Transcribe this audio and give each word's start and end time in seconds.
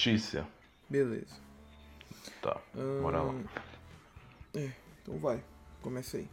notícia. 0.00 0.46
Beleza. 0.88 1.36
Tá, 2.40 2.58
bora 3.02 3.20
lá. 3.20 3.34
É, 4.54 4.70
então 5.02 5.18
vai. 5.18 5.44
Começa 5.82 6.16
aí. 6.16 6.26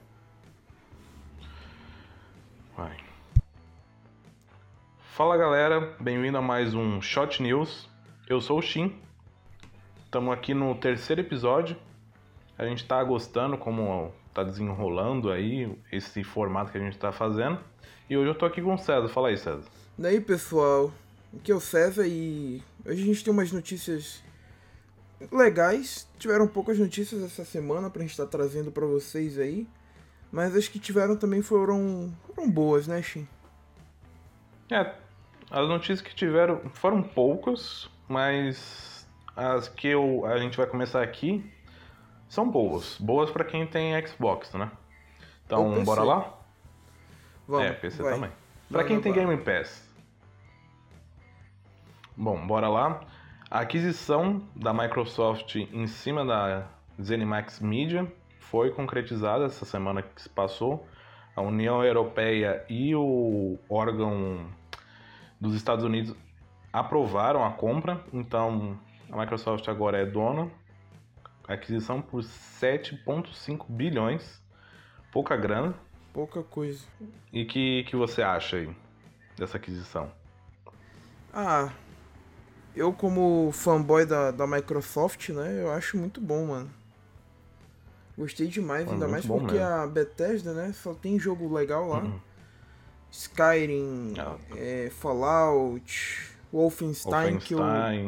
Vai. 2.77 2.97
Fala 5.15 5.35
galera, 5.35 5.97
bem-vindo 5.99 6.37
a 6.37 6.41
mais 6.41 6.73
um 6.73 7.01
Shot 7.01 7.43
News. 7.43 7.89
Eu 8.29 8.39
sou 8.39 8.59
o 8.59 8.61
Shin. 8.61 8.97
Estamos 10.05 10.33
aqui 10.33 10.53
no 10.53 10.73
terceiro 10.75 11.19
episódio. 11.19 11.75
A 12.57 12.65
gente 12.65 12.87
tá 12.87 13.03
gostando 13.03 13.57
como 13.57 14.13
tá 14.33 14.43
desenrolando 14.43 15.29
aí 15.29 15.77
esse 15.91 16.23
formato 16.23 16.71
que 16.71 16.77
a 16.77 16.81
gente 16.81 16.97
tá 16.97 17.11
fazendo. 17.11 17.59
E 18.09 18.15
hoje 18.15 18.29
eu 18.29 18.35
tô 18.35 18.45
aqui 18.45 18.61
com 18.61 18.75
o 18.75 18.77
César. 18.77 19.09
Fala 19.09 19.27
aí, 19.27 19.37
César. 19.37 19.67
Daí, 19.97 20.21
pessoal, 20.21 20.89
aqui 21.35 21.51
é 21.51 21.55
o 21.55 21.59
César 21.59 22.07
e 22.07 22.63
hoje 22.87 23.03
a 23.03 23.05
gente 23.05 23.23
tem 23.23 23.33
umas 23.33 23.51
notícias 23.51 24.23
legais. 25.31 26.07
Tiveram 26.17 26.47
poucas 26.47 26.79
notícias 26.79 27.21
essa 27.21 27.43
semana 27.43 27.89
pra 27.89 28.01
gente 28.01 28.11
estar 28.11 28.25
tá 28.25 28.31
trazendo 28.31 28.71
para 28.71 28.85
vocês 28.85 29.37
aí. 29.37 29.67
Mas 30.31 30.55
as 30.55 30.67
que 30.67 30.79
tiveram 30.79 31.15
também 31.15 31.41
foram, 31.41 32.13
foram 32.25 32.49
boas, 32.49 32.87
né, 32.87 33.01
Shin? 33.01 33.27
É, 34.69 34.93
as 35.49 35.67
notícias 35.67 36.01
que 36.01 36.13
tiveram 36.13 36.69
foram 36.73 37.01
poucas, 37.01 37.89
mas 38.07 39.07
as 39.35 39.69
que 39.69 39.87
eu, 39.87 40.25
a 40.25 40.37
gente 40.37 40.57
vai 40.57 40.67
começar 40.67 41.01
aqui 41.01 41.49
são 42.27 42.49
boas. 42.49 42.97
Boas 42.99 43.31
para 43.31 43.45
quem 43.45 43.65
tem 43.65 43.93
Xbox, 44.05 44.53
né? 44.53 44.69
Então, 45.45 45.83
bora 45.83 46.03
lá? 46.03 46.37
Vamos, 47.47 47.67
é, 47.67 47.71
PC 47.71 48.03
vai. 48.03 48.13
também. 48.13 48.31
Para 48.69 48.83
quem 48.83 48.99
tem 48.99 49.13
Game 49.13 49.37
Pass. 49.37 49.86
Bom, 52.19 52.47
bora 52.47 52.67
lá. 52.67 53.01
A 53.47 53.59
aquisição 53.59 54.41
da 54.55 54.73
Microsoft 54.73 55.55
em 55.55 55.85
cima 55.85 56.25
da 56.25 56.67
ZeniMax 56.99 57.59
Media 57.59 58.11
foi 58.39 58.71
concretizada 58.71 59.45
essa 59.45 59.65
semana 59.65 60.01
que 60.01 60.19
se 60.19 60.27
passou. 60.27 60.87
A 61.35 61.43
União 61.43 61.83
Europeia 61.83 62.65
e 62.67 62.95
o 62.95 63.59
órgão 63.69 64.47
dos 65.39 65.53
Estados 65.53 65.85
Unidos 65.85 66.15
aprovaram 66.73 67.45
a 67.45 67.51
compra, 67.51 68.03
então 68.11 68.79
a 69.11 69.17
Microsoft 69.19 69.67
agora 69.67 69.99
é 69.99 70.05
dona. 70.05 70.49
Aquisição 71.47 72.01
por 72.01 72.23
7,5 72.23 73.63
bilhões, 73.69 74.43
pouca 75.11 75.37
grana. 75.37 75.75
Pouca 76.11 76.41
coisa. 76.41 76.83
E 77.31 77.45
que 77.45 77.83
que 77.83 77.95
você 77.95 78.23
acha 78.23 78.57
aí 78.57 78.75
dessa 79.37 79.57
aquisição? 79.57 80.11
Ah, 81.31 81.71
eu 82.77 82.93
como 82.93 83.51
fanboy 83.51 84.05
da, 84.05 84.31
da 84.31 84.45
Microsoft, 84.47 85.29
né, 85.29 85.61
eu 85.61 85.71
acho 85.71 85.97
muito 85.97 86.21
bom, 86.21 86.47
mano. 86.47 86.69
Gostei 88.17 88.47
demais, 88.47 88.85
Foi 88.85 88.93
ainda 88.93 89.07
muito 89.07 89.27
mais 89.27 89.41
porque 89.41 89.57
mesmo. 89.59 89.73
a 89.75 89.87
Bethesda, 89.87 90.53
né, 90.53 90.73
só 90.73 90.93
tem 90.93 91.19
jogo 91.19 91.53
legal 91.53 91.87
lá. 91.87 91.99
Uhum. 91.99 92.19
Skyrim, 93.11 94.13
Ah. 94.17 94.35
é, 94.55 94.89
Fallout, 94.91 96.31
Wolfenstein, 96.51 97.37
que 97.37 97.53
eu 97.53 97.59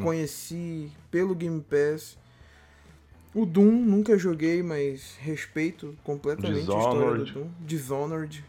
conheci 0.03 0.91
pelo 1.11 1.33
Game 1.35 1.61
Pass. 1.61 2.17
O 3.33 3.45
Doom 3.45 3.71
nunca 3.71 4.17
joguei, 4.17 4.63
mas 4.63 5.15
respeito 5.21 5.95
completamente 6.03 6.57
a 6.57 6.59
história 6.61 6.89
Dishonored. 6.89 7.31
do 7.31 7.39
Doom. 7.39 7.49
Dishonored. 7.61 8.45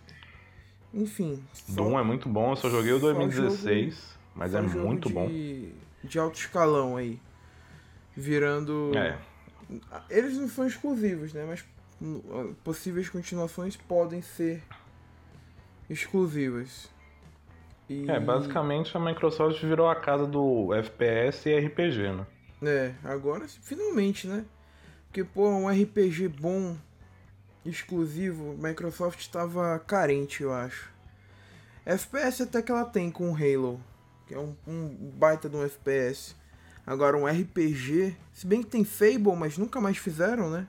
Enfim. 0.93 1.43
só- 1.53 1.73
Doom 1.75 1.99
é 1.99 2.03
muito 2.03 2.29
bom, 2.29 2.51
eu 2.51 2.57
só 2.57 2.69
joguei 2.71 2.93
o 2.93 2.99
só 2.99 3.13
2016, 3.13 4.17
mas 4.35 4.53
só 4.53 4.59
é 4.59 4.63
jogo 4.67 4.87
muito 4.87 5.09
bom. 5.11 5.29
De 6.03 6.19
alto 6.19 6.39
escalão 6.39 6.97
aí. 6.97 7.21
Virando. 8.17 8.93
É, 8.97 9.19
Eles 10.09 10.37
não 10.37 10.49
são 10.49 10.67
exclusivos, 10.67 11.33
né? 11.33 11.45
Mas 11.47 11.65
possíveis 12.65 13.09
continuações 13.09 13.77
podem 13.77 14.23
ser 14.23 14.63
exclusivas. 15.89 16.89
E... 17.89 18.09
é, 18.09 18.21
basicamente 18.21 18.97
a 18.97 19.01
Microsoft 19.01 19.61
virou 19.63 19.89
a 19.89 19.97
casa 19.97 20.27
do 20.27 20.73
FPS 20.75 21.49
e 21.49 21.59
RPG, 21.59 22.13
né? 22.13 22.27
É, 22.63 22.95
agora 23.05 23.47
finalmente, 23.49 24.27
né? 24.27 24.45
Porque, 25.07 25.25
pô, 25.25 25.49
um 25.49 25.69
RPG 25.69 26.29
bom, 26.29 26.77
exclusivo, 27.65 28.57
Microsoft 28.57 29.19
estava 29.19 29.77
carente, 29.81 30.43
eu 30.45 30.53
acho. 30.53 30.89
FPS 31.85 32.43
até 32.45 32.63
que 32.63 32.71
ela 32.71 32.85
tem 32.85 33.11
com 33.11 33.33
o 33.33 33.35
Halo, 33.35 33.83
que 34.31 34.35
é 34.37 34.39
um, 34.39 34.55
um 34.65 35.11
baita 35.17 35.49
de 35.49 35.57
um 35.57 35.65
FPS. 35.65 36.37
Agora 36.87 37.17
um 37.17 37.27
RPG, 37.27 38.17
se 38.33 38.47
bem 38.47 38.63
que 38.63 38.69
tem 38.69 38.85
Fable, 38.85 39.35
mas 39.37 39.59
nunca 39.59 39.81
mais 39.81 39.97
fizeram, 39.97 40.49
né? 40.49 40.69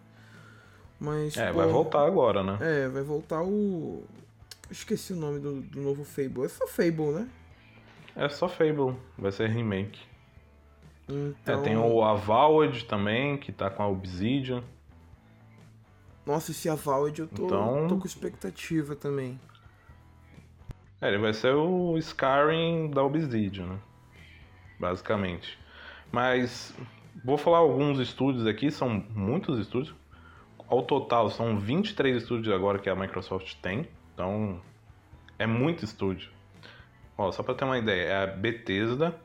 Mas, 1.00 1.38
É, 1.38 1.52
pô, 1.52 1.60
vai 1.60 1.68
voltar 1.68 2.04
agora, 2.08 2.44
né? 2.44 2.58
É, 2.60 2.88
vai 2.90 3.04
voltar 3.04 3.44
o... 3.44 4.04
Esqueci 4.72 5.14
o 5.14 5.16
nome 5.16 5.40
do, 5.40 5.62
do 5.62 5.80
novo 5.80 6.04
Fable. 6.04 6.46
É 6.46 6.48
só 6.50 6.66
Fable, 6.66 7.12
né? 7.12 7.30
É 8.16 8.28
só 8.30 8.50
Fable, 8.50 8.96
vai 9.16 9.32
ser 9.32 9.48
remake. 9.48 10.00
Então... 11.08 11.60
É, 11.60 11.64
tem 11.64 11.78
o 11.78 12.04
Avowed 12.04 12.86
também, 12.86 13.38
que 13.38 13.52
tá 13.52 13.70
com 13.70 13.84
a 13.84 13.88
Obsidian. 13.88 14.64
Nossa, 16.26 16.50
esse 16.50 16.68
Avowed 16.68 17.22
eu 17.22 17.28
tô, 17.28 17.46
Então- 17.46 17.88
tô 17.88 17.98
com 17.98 18.08
expectativa 18.08 18.96
também. 18.96 19.40
É, 21.02 21.08
ele 21.08 21.18
vai 21.18 21.34
ser 21.34 21.56
o 21.56 21.98
Skyrim 21.98 22.92
da 22.92 23.04
Obsidian, 23.04 23.66
né? 23.66 23.80
Basicamente. 24.80 25.58
Mas 26.12 26.76
vou 27.26 27.38
falar 27.38 27.58
alguns 27.58 28.00
estúdios 28.00 28.46
aqui, 28.46 28.70
são 28.70 29.04
muitos 29.16 29.58
estúdios. 29.58 29.96
Ao 30.68 30.84
total, 30.84 31.30
são 31.30 31.60
23 31.60 32.22
estúdios 32.22 32.54
agora 32.54 32.78
que 32.78 32.90
a 32.90 32.96
Microsoft 32.96 33.56
tem. 33.62 33.88
Então, 34.14 34.62
é 35.40 35.48
muito 35.48 35.84
estúdio. 35.84 36.30
Ó, 37.18 37.32
só 37.32 37.42
pra 37.44 37.56
ter 37.56 37.66
uma 37.66 37.78
ideia, 37.78 38.04
é 38.04 38.24
a 38.24 38.28
Bethesda, 38.28 39.20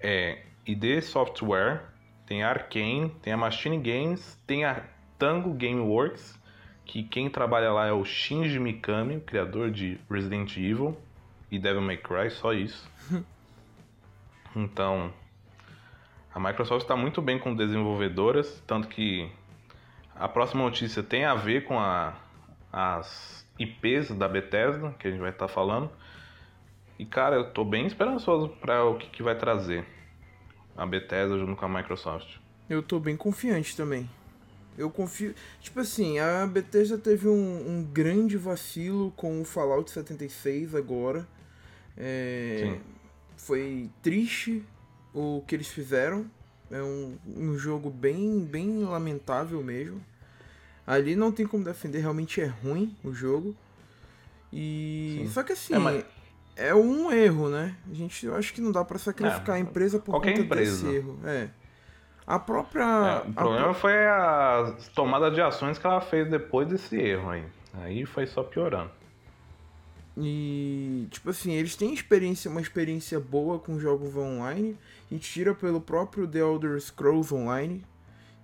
é 0.00 0.44
ID 0.64 1.02
Software, 1.02 1.82
tem 2.24 2.42
a 2.44 2.50
Arkane, 2.50 3.10
tem 3.20 3.32
a 3.32 3.36
Machine 3.36 3.78
Games, 3.78 4.40
tem 4.46 4.64
a 4.64 4.84
Tango 5.18 5.52
Gameworks, 5.52 6.39
que 6.90 7.04
quem 7.04 7.30
trabalha 7.30 7.70
lá 7.72 7.86
é 7.86 7.92
o 7.92 8.04
Shinji 8.04 8.58
Mikami, 8.58 9.16
o 9.18 9.20
criador 9.20 9.70
de 9.70 9.96
Resident 10.10 10.56
Evil 10.56 10.98
e 11.48 11.56
Devil 11.56 11.80
May 11.80 11.96
Cry, 11.96 12.30
só 12.32 12.52
isso. 12.52 12.90
então, 14.56 15.12
a 16.34 16.40
Microsoft 16.40 16.82
está 16.82 16.96
muito 16.96 17.22
bem 17.22 17.38
com 17.38 17.54
desenvolvedoras, 17.54 18.60
tanto 18.66 18.88
que 18.88 19.30
a 20.16 20.28
próxima 20.28 20.64
notícia 20.64 21.00
tem 21.00 21.24
a 21.24 21.34
ver 21.36 21.64
com 21.64 21.78
a- 21.78 22.14
as 22.72 23.46
IPs 23.56 24.10
da 24.10 24.26
Bethesda, 24.28 24.90
que 24.98 25.06
a 25.06 25.10
gente 25.12 25.20
vai 25.20 25.30
estar 25.30 25.46
falando. 25.46 25.88
E 26.98 27.04
cara, 27.06 27.36
eu 27.36 27.52
tô 27.52 27.64
bem 27.64 27.86
esperançoso 27.86 28.48
para 28.60 28.84
o 28.84 28.96
que, 28.98 29.06
que 29.10 29.22
vai 29.22 29.36
trazer 29.36 29.84
a 30.76 30.84
Bethesda 30.84 31.38
junto 31.38 31.54
com 31.54 31.64
a 31.66 31.68
Microsoft. 31.68 32.36
Eu 32.68 32.82
tô 32.82 32.98
bem 32.98 33.16
confiante 33.16 33.76
também. 33.76 34.10
Eu 34.78 34.88
confio. 34.90 35.34
Tipo 35.60 35.80
assim, 35.80 36.18
a 36.18 36.46
Bethesda 36.46 36.96
teve 36.96 37.28
um, 37.28 37.32
um 37.78 37.82
grande 37.84 38.36
vacilo 38.36 39.10
com 39.16 39.40
o 39.40 39.44
Fallout 39.44 39.90
76 39.90 40.74
agora. 40.74 41.26
É. 41.96 42.78
Foi 43.36 43.90
triste 44.02 44.62
o 45.14 45.42
que 45.46 45.54
eles 45.54 45.68
fizeram. 45.68 46.30
É 46.70 46.82
um, 46.82 47.16
um 47.26 47.58
jogo 47.58 47.90
bem, 47.90 48.40
bem 48.40 48.84
lamentável 48.84 49.62
mesmo. 49.62 50.00
Ali 50.86 51.14
não 51.16 51.30
tem 51.32 51.46
como 51.46 51.64
defender, 51.64 51.98
realmente 52.00 52.40
é 52.40 52.46
ruim 52.46 52.96
o 53.04 53.12
jogo. 53.12 53.54
E. 54.52 55.20
Sim. 55.22 55.28
Só 55.30 55.42
que 55.42 55.52
assim. 55.52 55.74
É, 55.74 55.78
mas- 55.78 56.04
É 56.56 56.74
um 56.74 57.10
erro, 57.10 57.48
né? 57.48 57.76
A 57.90 57.94
gente, 57.94 58.26
eu 58.26 58.34
acho 58.34 58.52
que 58.52 58.60
não 58.60 58.70
dá 58.72 58.84
pra 58.84 58.98
sacrificar 58.98 59.56
É, 59.56 59.58
a 59.58 59.60
empresa 59.60 59.98
por 59.98 60.12
conta 60.12 60.30
empresa. 60.30 60.84
desse 60.84 60.96
erro. 60.96 61.18
É. 61.24 61.48
A 62.30 62.38
própria. 62.38 62.84
É, 62.84 63.28
o 63.28 63.30
a 63.30 63.32
problema 63.34 63.74
foi 63.74 64.06
a 64.06 64.76
tomada 64.94 65.32
de 65.32 65.40
ações 65.40 65.78
que 65.78 65.84
ela 65.84 66.00
fez 66.00 66.30
depois 66.30 66.68
desse 66.68 66.96
erro 66.96 67.28
aí. 67.28 67.44
Aí 67.74 68.06
foi 68.06 68.24
só 68.24 68.44
piorando. 68.44 68.88
E, 70.16 71.08
tipo 71.10 71.28
assim, 71.30 71.54
eles 71.54 71.74
têm 71.74 71.92
experiência, 71.92 72.48
uma 72.48 72.60
experiência 72.60 73.18
boa 73.18 73.58
com 73.58 73.80
jogos 73.80 74.14
online. 74.16 74.78
A 75.10 75.14
gente 75.14 75.28
tira 75.28 75.52
pelo 75.56 75.80
próprio 75.80 76.24
The 76.28 76.38
Elder 76.38 76.80
Scrolls 76.80 77.34
Online, 77.34 77.84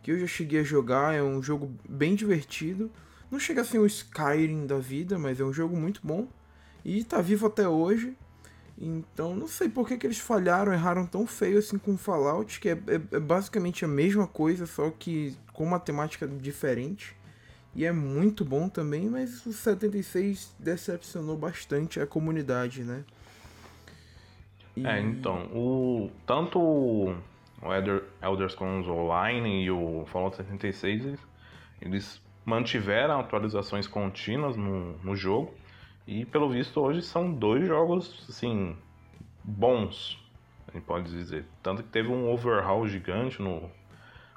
que 0.03 0.11
eu 0.11 0.19
já 0.19 0.27
cheguei 0.27 0.62
a 0.62 0.65
jogar, 0.65 1.15
é 1.15 1.23
um 1.23 1.41
jogo 1.41 1.73
bem 1.89 2.17
divertido. 2.17 2.91
Não 3.31 3.39
chega 3.39 3.61
a 3.61 3.65
ser 3.65 3.79
um 3.79 3.87
Skyrim 3.87 4.67
da 4.67 4.79
vida, 4.79 5.17
mas 5.17 5.39
é 5.39 5.44
um 5.44 5.53
jogo 5.53 5.77
muito 5.77 6.00
bom. 6.03 6.27
E 6.85 7.05
tá 7.05 7.21
vivo 7.21 7.47
até 7.47 7.69
hoje. 7.69 8.17
Então, 8.78 9.34
não 9.34 9.49
sei 9.49 9.69
por 9.70 9.88
que, 9.88 9.96
que 9.96 10.06
eles 10.06 10.19
falharam, 10.19 10.73
erraram 10.73 11.06
tão 11.06 11.26
feio 11.26 11.58
assim 11.58 11.78
com 11.78 11.96
Fallout, 11.96 12.61
que 12.61 12.69
é, 12.69 12.73
é- 12.73 13.17
é 13.17 13.20
basicamente 13.20 13.84
a 13.84 13.88
mesma 13.88 14.26
coisa, 14.26 14.67
só 14.67 14.90
que 14.90 15.34
com 15.52 15.64
uma 15.64 15.81
temática 15.81 16.26
diferente. 16.28 17.17
E 17.75 17.84
é 17.84 17.93
muito 17.93 18.44
bom 18.44 18.69
também, 18.69 19.08
mas 19.08 19.44
o 19.46 19.52
76 19.52 20.55
decepcionou 20.58 21.37
bastante 21.37 22.00
a 22.00 22.06
comunidade, 22.06 22.82
né? 22.84 23.05
E- 24.76 24.87
É, 24.87 25.00
então, 25.00 25.46
o 25.55 26.11
tanto 26.26 26.58
o, 26.58 27.17
Elder, 27.62 28.05
Elder 28.22 28.50
Scrolls 28.50 28.88
Online 28.90 29.64
e 29.64 29.70
o 29.70 30.05
Fallout 30.12 30.37
76, 30.37 31.05
eles, 31.05 31.20
eles 31.81 32.22
mantiveram 32.44 33.19
atualizações 33.20 33.87
contínuas 33.87 34.56
no, 34.56 34.93
no 34.99 35.17
jogo. 35.17 35.52
E 36.06 36.25
pelo 36.25 36.49
visto 36.50 36.81
hoje 36.81 37.03
são 37.03 37.32
dois 37.32 37.67
jogos 37.67 38.25
assim 38.29 38.76
bons, 39.43 40.19
a 40.69 40.73
gente 40.73 40.85
pode 40.85 41.11
dizer. 41.11 41.44
Tanto 41.62 41.82
que 41.82 41.88
teve 41.88 42.08
um 42.08 42.31
overhaul 42.31 42.87
gigante 42.87 43.41
no 43.43 43.69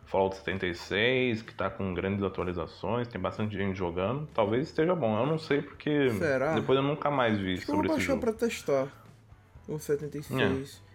Fallout 0.06 0.36
76, 0.38 1.44
que 1.44 1.54
tá 1.54 1.70
com 1.70 1.94
grandes 1.94 2.24
atualizações, 2.24 3.08
tem 3.08 3.22
bastante 3.22 3.56
gente 3.56 3.78
jogando. 3.78 4.28
Talvez 4.34 4.68
esteja 4.68 4.96
bom, 4.96 5.20
eu 5.20 5.26
não 5.28 5.38
sei 5.38 5.62
porque 5.62 6.10
Será? 6.12 6.54
depois 6.56 6.78
eu 6.78 6.84
nunca 6.84 7.12
mais 7.12 7.38
vi 7.38 7.54
Acho 7.54 7.66
que 7.66 7.72
eu 7.72 7.76
sobre 7.76 7.88
vou 7.88 7.98
esse 7.98 8.06
jogo. 8.08 8.22
pra 8.22 8.34
testar 8.34 8.88
o 9.68 9.78
76. 9.78 10.82
É. 10.86 10.90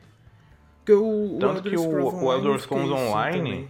Porque 0.79 0.93
o, 0.93 1.39
Tanto 1.41 1.61
o 1.61 1.63
que 1.63 1.77
o- 1.77 2.25
o 2.25 2.33
Elder 2.33 2.59
Scrolls 2.61 2.93
Online. 2.93 3.69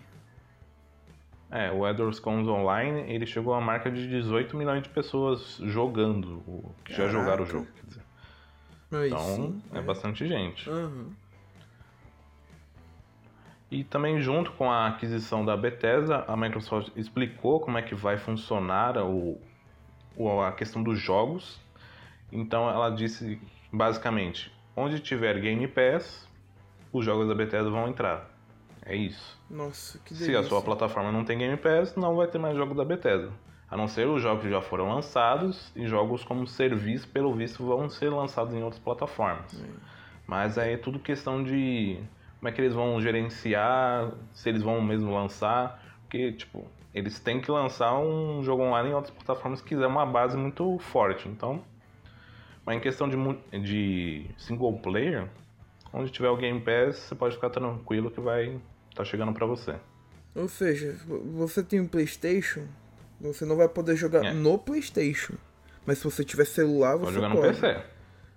É, 1.56 1.70
o 1.70 1.86
Elder 1.86 2.12
Scrolls 2.12 2.50
Online, 2.50 3.02
ele 3.12 3.24
chegou 3.26 3.54
à 3.54 3.60
marca 3.60 3.88
de 3.88 4.08
18 4.08 4.56
milhões 4.56 4.82
de 4.82 4.88
pessoas 4.88 5.56
jogando, 5.62 6.42
que 6.84 6.92
já 6.92 7.06
jogaram 7.08 7.44
o 7.44 7.46
jogo, 7.46 7.68
quer 7.76 7.86
dizer. 7.86 8.02
Aí 8.92 9.06
Então, 9.06 9.18
sim, 9.20 9.62
é 9.72 9.80
bastante 9.80 10.26
gente. 10.26 10.68
Aham. 10.68 11.10
E 13.70 13.84
também 13.84 14.20
junto 14.20 14.50
com 14.52 14.70
a 14.70 14.88
aquisição 14.88 15.44
da 15.44 15.56
Bethesda, 15.56 16.24
a 16.26 16.36
Microsoft 16.36 16.90
explicou 16.96 17.60
como 17.60 17.78
é 17.78 17.82
que 17.82 17.94
vai 17.94 18.16
funcionar 18.16 18.98
o- 18.98 19.40
a 20.44 20.50
questão 20.52 20.82
dos 20.82 20.98
jogos. 20.98 21.60
Então 22.32 22.68
ela 22.68 22.90
disse 22.90 23.40
basicamente, 23.72 24.52
onde 24.76 24.98
tiver 24.98 25.38
Game 25.40 25.66
Pass, 25.68 26.28
os 26.92 27.04
jogos 27.04 27.28
da 27.28 27.34
Bethesda 27.34 27.70
vão 27.70 27.88
entrar. 27.88 28.33
É 28.84 28.94
isso. 28.94 29.38
Nossa, 29.50 29.98
que 29.98 30.14
Se 30.14 30.20
delícia. 30.26 30.40
a 30.40 30.42
sua 30.44 30.60
plataforma 30.62 31.10
não 31.10 31.24
tem 31.24 31.38
Game 31.38 31.56
Pass, 31.56 31.96
não 31.96 32.16
vai 32.16 32.26
ter 32.26 32.38
mais 32.38 32.56
jogo 32.56 32.74
da 32.74 32.84
Bethesda. 32.84 33.32
A 33.70 33.76
não 33.76 33.88
ser 33.88 34.06
os 34.06 34.22
jogos 34.22 34.44
que 34.44 34.50
já 34.50 34.60
foram 34.60 34.88
lançados 34.94 35.72
e 35.74 35.86
jogos 35.86 36.22
como 36.22 36.46
serviço, 36.46 37.08
pelo 37.08 37.34
visto, 37.34 37.64
vão 37.64 37.88
ser 37.88 38.10
lançados 38.10 38.54
em 38.54 38.62
outras 38.62 38.80
plataformas. 38.80 39.64
Mas 40.26 40.58
aí 40.58 40.74
é 40.74 40.76
tudo 40.76 40.98
questão 40.98 41.42
de 41.42 41.98
como 42.38 42.48
é 42.48 42.52
que 42.52 42.60
eles 42.60 42.74
vão 42.74 43.00
gerenciar, 43.00 44.12
se 44.32 44.48
eles 44.50 44.62
vão 44.62 44.80
mesmo 44.80 45.12
lançar. 45.12 45.82
Porque, 46.02 46.32
tipo, 46.32 46.66
eles 46.94 47.18
têm 47.18 47.40
que 47.40 47.50
lançar 47.50 47.98
um 47.98 48.42
jogo 48.44 48.62
online 48.62 48.90
em 48.90 48.94
outras 48.94 49.14
plataformas 49.14 49.60
que 49.62 49.70
quiser 49.70 49.86
uma 49.86 50.04
base 50.06 50.36
muito 50.36 50.78
forte. 50.78 51.26
Então, 51.26 51.62
mas 52.64 52.76
em 52.76 52.80
questão 52.80 53.08
de, 53.08 53.16
de 53.60 54.26
single 54.36 54.74
player, 54.78 55.28
onde 55.92 56.12
tiver 56.12 56.28
o 56.28 56.36
Game 56.36 56.60
Pass, 56.60 56.96
você 56.96 57.14
pode 57.14 57.34
ficar 57.34 57.50
tranquilo 57.50 58.10
que 58.10 58.20
vai 58.20 58.60
estar 58.94 59.04
chegando 59.04 59.32
pra 59.32 59.44
você. 59.46 59.74
Ou 60.34 60.48
seja, 60.48 60.96
você 61.34 61.62
tem 61.62 61.80
um 61.80 61.86
PlayStation, 61.86 62.62
você 63.20 63.44
não 63.44 63.56
vai 63.56 63.68
poder 63.68 63.96
jogar 63.96 64.24
É. 64.24 64.32
no 64.32 64.58
PlayStation. 64.58 65.34
Mas 65.86 65.98
se 65.98 66.04
você 66.04 66.24
tiver 66.24 66.44
celular, 66.46 66.96
você 66.96 67.04
Pode 67.04 67.14
jogar 67.14 67.28
no. 67.28 67.40
PC. 67.40 67.82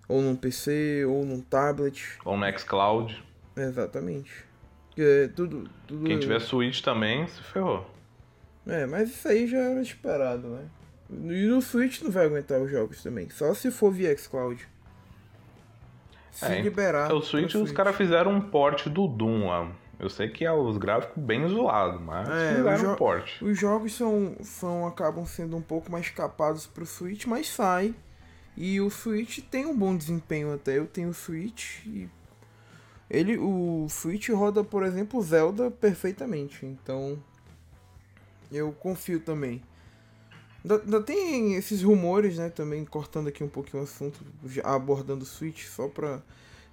Ou 0.08 0.22
num 0.22 0.36
PC, 0.36 1.06
ou 1.06 1.26
num 1.26 1.42
tablet. 1.42 2.18
Ou 2.26 2.38
no 2.38 2.60
xCloud. 2.60 3.24
Exatamente. 3.56 4.46
É, 4.98 5.28
tudo, 5.28 5.70
tudo... 5.88 6.06
Quem 6.06 6.20
tiver 6.20 6.40
Switch 6.40 6.82
também, 6.82 7.28
se 7.28 7.42
ferrou. 7.44 7.90
É, 8.66 8.86
mas 8.86 9.10
isso 9.10 9.28
aí 9.28 9.48
já 9.48 9.58
era 9.60 9.82
esperado, 9.82 10.48
né? 10.50 10.66
E 11.10 11.46
no 11.48 11.62
Switch 11.62 12.02
não 12.02 12.12
vai 12.12 12.26
aguentar 12.26 12.60
os 12.62 12.70
jogos 12.70 13.02
também. 13.02 13.30
Só 13.30 13.54
se 13.54 13.72
for 13.72 13.92
via 13.92 14.16
xCloud. 14.18 14.68
Se 16.32 16.46
É, 16.46 16.62
liberar. 16.62 17.12
o 17.14 17.22
Switch, 17.22 17.52
pra 17.54 17.62
os 17.62 17.72
caras 17.72 17.96
fizeram 17.96 18.32
um 18.32 18.42
port 18.42 18.88
do 18.90 19.08
Doom 19.08 19.48
lá. 19.48 19.72
Eu 20.00 20.10
sei 20.10 20.30
que 20.30 20.46
é 20.46 20.52
os 20.52 20.78
gráficos 20.78 21.22
bem 21.24 21.48
zoados, 21.48 22.00
mas 22.02 22.28
É, 22.30 22.54
o 22.54 22.56
fizeram 22.58 22.78
jo- 22.78 22.92
um 22.92 22.96
port. 22.96 23.42
Os 23.42 23.58
jogos 23.58 23.94
são, 23.96 24.36
são 24.42 24.86
acabam 24.86 25.26
sendo 25.26 25.58
um 25.58 25.62
pouco 25.62 25.92
mais 25.92 26.10
capados 26.10 26.68
pro 26.68 26.86
Switch, 26.86 27.26
mas 27.26 27.50
sai. 27.50 27.96
E 28.56 28.80
o 28.82 28.90
Switch 28.90 29.40
tem 29.50 29.66
um 29.66 29.76
bom 29.76 29.96
desempenho 29.96 30.54
até. 30.54 30.78
Eu 30.78 30.86
tenho 30.88 31.10
o 31.10 31.14
Switch 31.14 31.86
e 31.86 32.08
ele 33.10 33.38
o 33.38 33.88
Switch 33.90 34.30
roda, 34.30 34.64
por 34.64 34.84
exemplo, 34.84 35.22
Zelda 35.22 35.72
perfeitamente. 35.72 36.66
Então 36.66 37.18
eu 38.52 38.72
confio 38.72 39.20
também. 39.20 39.62
Ainda, 40.64 41.02
tem 41.02 41.56
esses 41.56 41.82
rumores, 41.82 42.38
né, 42.38 42.50
também 42.50 42.84
cortando 42.86 43.28
aqui 43.30 43.44
um 43.44 43.48
pouquinho 43.48 43.82
o 43.82 43.86
assunto, 43.86 44.20
abordando 44.64 45.24
o 45.24 45.28
Switch 45.28 45.66
só 45.66 45.88
pra 45.88 46.20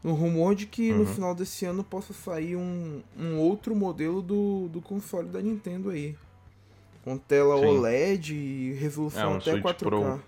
um 0.05 0.13
rumor 0.13 0.55
de 0.55 0.67
que 0.67 0.93
no 0.95 1.05
Uhum. 1.05 1.07
final 1.07 1.35
desse 1.35 1.65
ano 1.65 1.83
possa 1.85 2.13
sair 2.13 2.57
um, 2.57 3.03
um 3.19 3.39
outro 3.39 3.75
modelo 3.75 4.23
do, 4.23 4.69
do 4.69 4.81
console 4.83 5.29
da 5.29 5.41
Nintendo 5.43 5.91
aí. 5.91 6.17
Com 7.05 7.19
tela 7.19 7.57
Sim. 7.57 7.67
OLED 7.67 8.35
e 8.35 8.73
resolução 8.75 9.21
É, 9.21 9.27
um 9.27 9.39
até 9.39 9.41
Switch 9.41 9.75
4K. 9.75 9.83
Pro. 9.83 10.23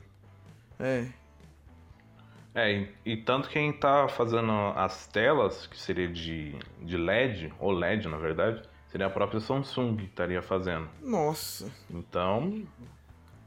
É, 0.79 1.07
É, 2.55 2.73
e, 2.73 2.89
e 3.05 3.17
tanto 3.19 3.49
quem 3.49 3.73
tá 3.73 4.09
fazendo 4.09 4.51
as 4.75 5.07
telas, 5.07 5.67
que 5.67 5.79
seria 5.79 6.09
de, 6.09 6.59
de 6.83 6.97
LED, 6.97 7.53
ou 7.59 7.71
LED 7.71 8.09
na 8.09 8.17
verdade, 8.17 8.63
seria 8.89 9.07
a 9.07 9.11
própria 9.11 9.41
Samsung 9.41 9.97
que 9.97 10.05
estaria 10.05 10.43
fazendo. 10.43 10.89
nossa. 11.01 11.71
Então, 11.91 12.67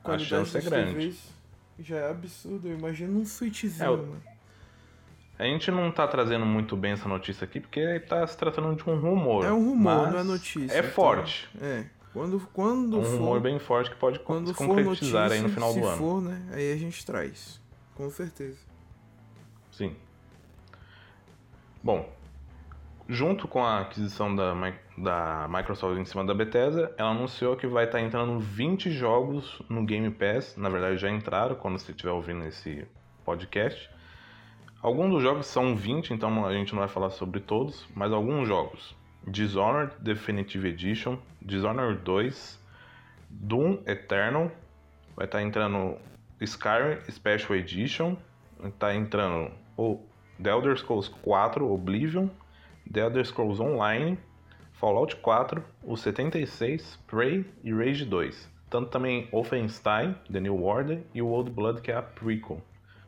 a 0.03 0.17
qualidade 0.17 0.19
chance 0.19 0.57
é 0.57 0.61
grande. 0.61 1.17
Já 1.79 1.97
é 1.97 2.09
absurdo. 2.11 2.67
Eu 2.67 2.77
imagino 2.77 3.19
um 3.19 3.25
Switchzinho, 3.25 3.83
É, 3.83 3.87
mano. 3.97 4.23
A 5.39 5.45
gente 5.45 5.71
não 5.71 5.89
tá 5.89 6.05
trazendo 6.05 6.45
muito 6.45 6.75
bem 6.75 6.91
essa 6.91 7.07
notícia 7.07 7.45
aqui, 7.45 7.61
porque 7.61 7.97
tá 8.01 8.27
se 8.27 8.37
tratando 8.37 8.75
de 8.75 8.89
um 8.89 8.99
rumor. 8.99 9.45
É 9.45 9.53
um 9.53 9.69
rumor, 9.69 10.11
não 10.11 10.19
é 10.19 10.23
notícia. 10.23 10.75
É 10.75 10.79
então, 10.79 10.91
forte. 10.91 11.49
É. 11.61 11.85
Quando, 12.11 12.41
quando 12.51 12.99
um 12.99 13.03
for, 13.05 13.17
rumor 13.17 13.39
bem 13.39 13.57
forte 13.57 13.89
que 13.89 13.95
pode 13.95 14.19
quando 14.19 14.49
se 14.49 14.53
concretizar 14.53 15.29
notícia, 15.29 15.37
aí 15.37 15.41
no 15.41 15.47
final 15.47 15.71
se 15.71 15.79
do 15.79 15.87
ano. 15.87 15.97
for, 15.97 16.21
né, 16.21 16.41
aí 16.51 16.73
a 16.73 16.75
gente 16.75 17.05
traz. 17.05 17.61
Com 17.95 18.09
certeza. 18.09 18.57
Sim. 19.71 19.95
Bom, 21.81 22.09
junto 23.07 23.47
com 23.47 23.63
a 23.63 23.79
aquisição 23.79 24.35
da, 24.35 24.53
da 24.97 25.47
Microsoft 25.49 25.97
em 25.97 26.03
cima 26.03 26.25
da 26.25 26.33
Bethesda, 26.33 26.93
ela 26.97 27.11
anunciou 27.11 27.55
que 27.55 27.65
vai 27.65 27.85
estar 27.85 28.01
entrando 28.01 28.37
20 28.39 28.91
jogos 28.91 29.61
no 29.69 29.85
Game 29.85 30.11
Pass. 30.11 30.57
Na 30.57 30.67
verdade, 30.67 30.97
já 30.97 31.09
entraram 31.09 31.55
quando 31.55 31.79
você 31.79 31.91
estiver 31.91 32.11
ouvindo 32.11 32.43
esse 32.45 32.85
podcast. 33.23 33.89
Alguns 34.81 35.11
dos 35.11 35.21
jogos 35.21 35.45
são 35.45 35.75
20, 35.75 36.13
então 36.13 36.45
a 36.45 36.53
gente 36.53 36.71
não 36.71 36.79
vai 36.79 36.87
falar 36.87 37.09
sobre 37.09 37.41
todos, 37.41 37.85
mas 37.93 38.13
alguns 38.13 38.47
jogos. 38.47 38.95
Dishonored 39.27 39.93
Definitive 39.99 40.69
Edition, 40.69 41.17
Dishonored 41.41 42.01
2, 42.05 42.57
Doom 43.29 43.79
Eternal, 43.85 44.49
vai 45.17 45.25
estar 45.25 45.41
entrando 45.41 45.97
Skyrim 46.39 46.97
Special 47.11 47.57
Edition, 47.57 48.15
estar 48.63 48.95
entrando 48.95 49.51
o 49.75 49.99
The 50.41 50.49
Elder 50.49 50.77
Scrolls 50.77 51.09
4 51.23 51.69
Oblivion, 51.69 52.29
The 52.89 53.01
Elder 53.01 53.25
Scrolls 53.25 53.61
Online, 53.61 54.17
Fallout 54.71 55.17
4, 55.17 55.61
o 55.83 55.97
76, 55.97 56.97
Prey 57.05 57.45
e 57.65 57.73
Rage 57.73 58.05
2. 58.05 58.49
Tanto 58.69 58.89
também 58.89 59.27
Wolfenstein, 59.29 60.15
The 60.31 60.39
New 60.39 60.63
Order 60.63 61.03
e 61.13 61.21
o 61.21 61.27
Old 61.27 61.51
Blood, 61.51 61.81
que 61.81 61.91
é 61.91 61.97
a 61.97 62.01
prequel 62.01 62.61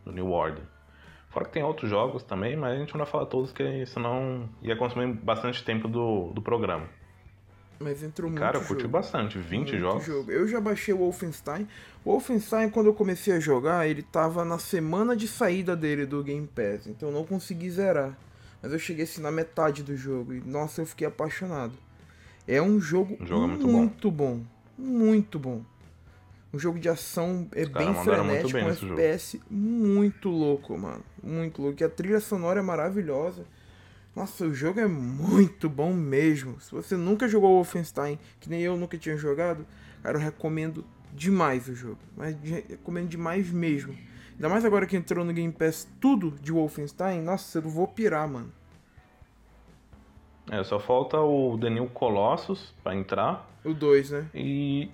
do 0.04 0.12
New 0.12 0.32
Order. 0.32 0.66
Fora 1.32 1.46
que 1.46 1.52
tem 1.54 1.64
outros 1.64 1.90
jogos 1.90 2.24
também, 2.24 2.56
mas 2.58 2.74
a 2.74 2.78
gente 2.78 2.94
não 2.94 3.00
vai 3.00 3.08
falar 3.08 3.26
todos, 3.26 3.52
que 3.52 3.86
senão 3.86 4.50
ia 4.62 4.76
consumir 4.76 5.14
bastante 5.14 5.64
tempo 5.64 5.88
do, 5.88 6.32
do 6.34 6.42
programa. 6.42 6.88
Mas 7.80 8.04
entrou 8.04 8.30
muito 8.30 8.40
Cara, 8.40 8.58
eu 8.58 8.62
curti 8.64 8.84
jogo. 8.84 8.92
bastante, 8.94 9.40
20 9.40 9.70
Muito 9.72 9.78
jogos. 9.80 10.06
jogo. 10.06 10.32
Eu 10.32 10.48
já 10.48 10.62
baixei 10.62 10.94
o 10.94 10.98
Wolfenstein. 10.98 11.68
O 12.06 12.12
Wolfenstein, 12.12 12.70
quando 12.70 12.88
eu 12.88 12.94
comecei 12.94 13.34
a 13.34 13.40
jogar, 13.40 13.88
ele 13.88 14.04
tava 14.04 14.46
na 14.46 14.60
semana 14.60 15.16
de 15.16 15.28
saída 15.28 15.76
dele 15.76 16.06
do 16.06 16.22
Game 16.24 16.46
Pass. 16.48 16.86
Então 16.86 17.10
eu 17.10 17.16
não 17.16 17.24
consegui 17.26 17.70
zerar. 17.72 18.16
Mas 18.62 18.72
eu 18.72 18.78
cheguei 18.78 19.06
assim 19.06 19.22
na 19.22 19.32
metade 19.32 19.82
do 19.82 19.96
jogo. 19.98 20.34
E 20.34 20.42
nossa, 20.42 20.82
eu 20.82 20.86
fiquei 20.86 21.08
apaixonado. 21.08 21.74
É 22.48 22.62
um 22.62 22.80
jogo, 22.80 23.18
O 23.20 23.26
jogo 23.26 23.48
muito 23.48 23.68
muito 23.68 24.12
bom. 24.12 24.42
Muito 24.78 25.40
bom. 25.40 25.64
Um 26.54 26.60
jogo 26.60 26.80
de 26.80 26.90
ação 26.90 27.48
é 27.54 27.66
caras 27.66 27.96
bem 27.96 28.04
frenético, 28.04 28.54
bem 28.54 28.64
um 28.64 28.68
nesse 28.68 28.82
jogo. 28.82 28.94
FPS 28.94 29.42
muito 29.50 30.30
louco, 30.30 30.78
mano. 30.78 31.04
Muito 31.24 31.62
louco. 31.62 31.82
E 31.82 31.86
a 31.86 31.90
trilha 31.90 32.20
sonora 32.20 32.60
é 32.60 32.64
maravilhosa. 32.64 33.46
Nossa, 34.16 34.46
o 34.46 34.54
jogo 34.54 34.80
é 34.80 34.88
muito 34.88 35.70
bom 35.70 35.94
mesmo. 35.94 36.60
Se 36.60 36.72
você 36.72 36.98
nunca 36.98 37.28
jogou 37.28 37.56
Wolfenstein, 37.56 38.20
que 38.40 38.50
nem 38.50 38.62
eu 38.62 38.76
nunca 38.76 38.98
tinha 38.98 39.16
jogado, 39.16 39.66
cara, 40.04 40.18
eu 40.18 40.22
recomendo 40.22 40.86
demais 41.14 41.70
o 41.70 41.76
jogo. 41.76 42.00
Mas 42.18 42.36
recomendo 42.68 43.08
demais 43.08 43.50
mesmo. 43.50 43.96
Ainda 44.34 44.50
mais 44.50 44.66
agora 44.66 44.86
que 44.86 44.98
entrou 44.98 45.24
no 45.24 45.32
Game 45.32 45.54
Pass 45.54 45.88
tudo 46.02 46.32
de 46.42 46.52
Wolfenstein, 46.52 47.22
nossa, 47.22 47.60
eu 47.60 47.70
vou 47.70 47.88
pirar, 47.88 48.28
mano. 48.28 48.52
É, 50.50 50.64
só 50.64 50.80
falta 50.80 51.18
o 51.20 51.58
The 51.58 51.70
New 51.70 51.88
Colossus 51.88 52.74
pra 52.84 52.94
entrar. 52.94 53.50
O 53.64 53.74
2, 53.74 54.12
né? 54.12 54.26
E. 54.34 54.90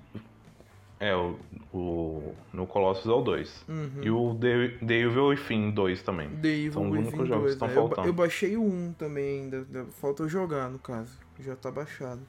É, 0.99 1.15
o, 1.15 1.37
o 1.71 2.35
no 2.51 2.65
Colossus 2.65 3.05
é 3.05 3.13
o 3.13 3.21
2. 3.21 3.65
Uhum. 3.69 3.89
E 4.01 4.09
o 4.09 4.35
The, 4.39 4.85
The 4.85 4.93
Evil 4.95 5.27
Within 5.27 5.69
2 5.71 6.01
também. 6.01 6.29
The 6.29 6.47
Evil 6.47 6.71
São 6.73 6.89
os 6.89 6.97
únicos 6.97 7.27
jogos 7.27 7.29
que 7.29 7.37
2, 7.39 7.53
estão 7.53 7.67
né? 7.67 7.73
Eu 7.75 7.81
ba- 7.81 7.87
faltando. 7.87 8.07
Eu, 8.07 8.13
baixei 8.13 8.57
o 8.57 8.63
1 8.63 8.93
também 8.93 9.41
ainda. 9.41 9.63
da- 9.65 9.85
Falta 9.85 10.23
eu 10.23 10.29
jogar, 10.29 10.69
no 10.69 10.79
caso. 10.79 11.15
Já 11.39 11.55
tá 11.55 11.69
baixado. 11.69 12.21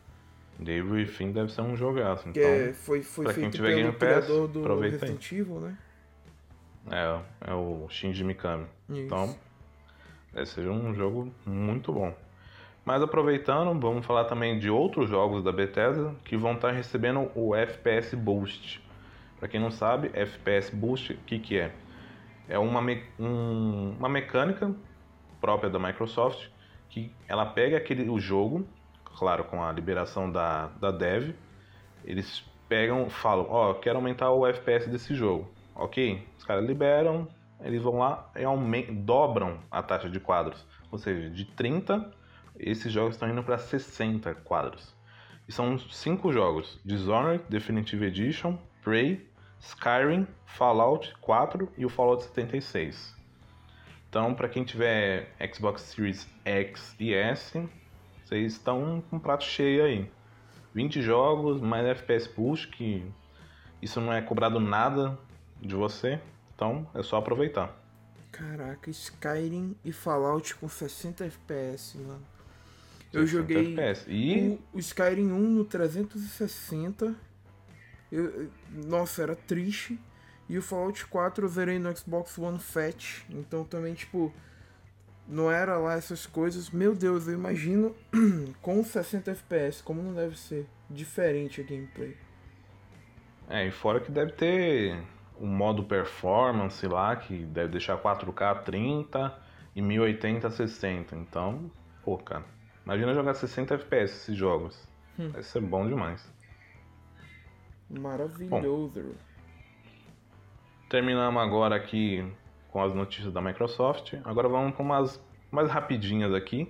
The 0.62 0.72
Evil 0.72 0.92
Within 0.96 1.32
deve 1.32 1.50
ser 1.52 1.62
um 1.62 1.74
jogaço. 1.76 2.24
Que 2.24 2.40
Então, 2.40 2.42
é, 2.50 2.72
foi, 2.74 3.02
foi 3.02 3.24
pra 3.24 3.32
quem 3.34 3.42
feito 3.44 3.54
tiver 3.56 3.68
pelo 3.68 3.80
Game 3.80 3.92
Pass, 3.92 4.26
criador 4.26 4.48
do 4.48 4.60
aproveita. 4.60 4.98
Resident 5.06 5.32
Evil, 5.32 5.60
né? 5.60 5.78
é, 6.90 7.50
é 7.50 7.54
o 7.54 7.86
Shinji 7.88 8.24
Mikami. 8.24 8.66
Isso. 8.90 9.00
Então, 9.02 9.36
deve 10.34 10.46
ser 10.46 10.68
um 10.68 10.92
jogo 10.94 11.32
muito 11.46 11.92
bom. 11.92 12.14
Mas 12.88 13.02
aproveitando, 13.02 13.78
vamos 13.78 14.06
falar 14.06 14.24
também 14.24 14.58
de 14.58 14.70
outros 14.70 15.10
jogos 15.10 15.44
da 15.44 15.52
Bethesda 15.52 16.14
que 16.24 16.38
vão 16.38 16.54
estar 16.54 16.70
recebendo 16.70 17.30
o 17.34 17.54
FPS 17.54 18.16
Boost. 18.16 18.80
Para 19.38 19.46
quem 19.46 19.60
não 19.60 19.70
sabe, 19.70 20.10
FPS 20.14 20.74
Boost, 20.74 21.12
o 21.12 21.18
que, 21.18 21.38
que 21.38 21.58
é? 21.58 21.70
É 22.48 22.58
uma, 22.58 22.80
me- 22.80 23.04
um- 23.18 23.90
uma 23.98 24.08
mecânica 24.08 24.74
própria 25.38 25.68
da 25.68 25.78
Microsoft 25.78 26.48
que 26.88 27.14
ela 27.28 27.44
pega 27.44 27.76
aquele, 27.76 28.08
o 28.08 28.18
jogo, 28.18 28.66
claro, 29.04 29.44
com 29.44 29.62
a 29.62 29.70
liberação 29.70 30.32
da, 30.32 30.68
da 30.68 30.90
dev, 30.90 31.34
eles 32.02 32.42
pegam, 32.70 33.10
falam, 33.10 33.48
ó, 33.50 33.74
quero 33.74 33.98
aumentar 33.98 34.30
o 34.32 34.46
FPS 34.46 34.88
desse 34.88 35.14
jogo. 35.14 35.46
Ok? 35.74 36.26
Os 36.38 36.44
caras 36.46 36.64
liberam, 36.64 37.28
eles 37.60 37.82
vão 37.82 37.98
lá 37.98 38.32
e 38.34 38.82
dobram 38.92 39.58
a 39.70 39.82
taxa 39.82 40.08
de 40.08 40.18
quadros. 40.18 40.66
Ou 40.90 40.96
seja, 40.98 41.28
de 41.28 41.44
30, 41.44 42.16
esses 42.58 42.92
jogos 42.92 43.14
estão 43.14 43.28
indo 43.28 43.42
para 43.42 43.58
60 43.58 44.34
quadros. 44.36 44.94
E 45.48 45.52
são 45.52 45.78
cinco 45.78 46.32
jogos: 46.32 46.80
Dishonored 46.84 47.44
Definitive 47.48 48.04
Edition, 48.04 48.58
Prey, 48.82 49.26
Skyrim, 49.60 50.26
Fallout 50.44 51.14
4 51.20 51.72
e 51.76 51.84
o 51.84 51.88
Fallout 51.88 52.22
76. 52.24 53.16
Então, 54.08 54.34
para 54.34 54.48
quem 54.48 54.64
tiver 54.64 55.34
Xbox 55.52 55.82
Series 55.82 56.26
X 56.44 56.96
e 56.98 57.12
S, 57.12 57.68
vocês 58.24 58.52
estão 58.52 59.02
com 59.08 59.16
um 59.16 59.20
prato 59.20 59.44
cheio 59.44 59.84
aí. 59.84 60.10
20 60.74 61.02
jogos, 61.02 61.60
mais 61.60 61.86
FPS 61.86 62.28
Push, 62.28 62.66
que 62.66 63.04
isso 63.82 64.00
não 64.00 64.12
é 64.12 64.22
cobrado 64.22 64.60
nada 64.60 65.18
de 65.60 65.74
você, 65.74 66.20
então 66.54 66.86
é 66.94 67.02
só 67.02 67.16
aproveitar. 67.16 67.74
Caraca, 68.30 68.90
Skyrim 68.90 69.76
e 69.84 69.92
Fallout 69.92 70.54
com 70.56 70.68
60 70.68 71.24
FPS, 71.24 71.98
mano. 71.98 72.37
Eu 73.12 73.26
60 73.26 73.26
joguei. 73.26 73.74
E 74.06 74.40
o, 74.40 74.58
o 74.72 74.78
Skyrim 74.78 75.32
1 75.32 75.38
no 75.38 75.64
360. 75.64 77.14
Eu, 78.10 78.24
eu- 78.44 78.50
nossa, 78.72 79.22
era 79.22 79.36
triste. 79.36 79.98
E 80.48 80.58
o 80.58 80.62
Fallout 80.62 81.06
4 81.06 81.44
eu 81.44 81.48
zerei 81.48 81.78
no 81.78 81.94
Xbox 81.96 82.38
One 82.38 82.58
Fat. 82.58 83.24
Então 83.30 83.64
também, 83.64 83.94
tipo, 83.94 84.32
não 85.26 85.50
era 85.50 85.78
lá 85.78 85.94
essas 85.94 86.26
coisas. 86.26 86.70
Meu 86.70 86.94
Deus, 86.94 87.28
eu 87.28 87.34
imagino 87.34 87.94
com 88.62 88.82
60 88.84 89.30
FPS, 89.32 89.82
como 89.82 90.02
não 90.02 90.14
deve 90.14 90.38
ser 90.38 90.66
diferente 90.90 91.60
a 91.60 91.64
gameplay. 91.64 92.16
É, 93.48 93.66
e 93.66 93.70
fora 93.70 94.00
que 94.00 94.10
deve 94.12 94.32
ter 94.32 95.02
um 95.40 95.46
modo 95.48 95.84
performance 95.84 96.86
lá, 96.86 97.16
que 97.16 97.44
deve 97.46 97.68
deixar 97.72 97.96
4K 97.96 98.54
30 98.54 99.34
e 99.74 99.80
1080 99.82 100.50
60. 100.50 101.16
Então, 101.16 101.70
pô, 102.02 102.18
cara, 102.18 102.44
imagina 102.88 103.12
jogar 103.12 103.34
60 103.34 103.74
FPS 103.74 104.14
esses 104.14 104.34
jogos. 104.34 104.88
Hum. 105.18 105.28
Vai 105.28 105.42
ser 105.42 105.60
bom 105.60 105.86
demais. 105.86 106.26
Maravilhoso. 107.90 109.14
Terminamos 110.88 111.42
agora 111.42 111.76
aqui 111.76 112.26
com 112.70 112.82
as 112.82 112.94
notícias 112.94 113.30
da 113.30 113.42
Microsoft. 113.42 114.14
Agora 114.24 114.48
vamos 114.48 114.74
com 114.74 114.82
umas 114.82 115.22
mais 115.50 115.68
rapidinhas 115.70 116.32
aqui. 116.32 116.66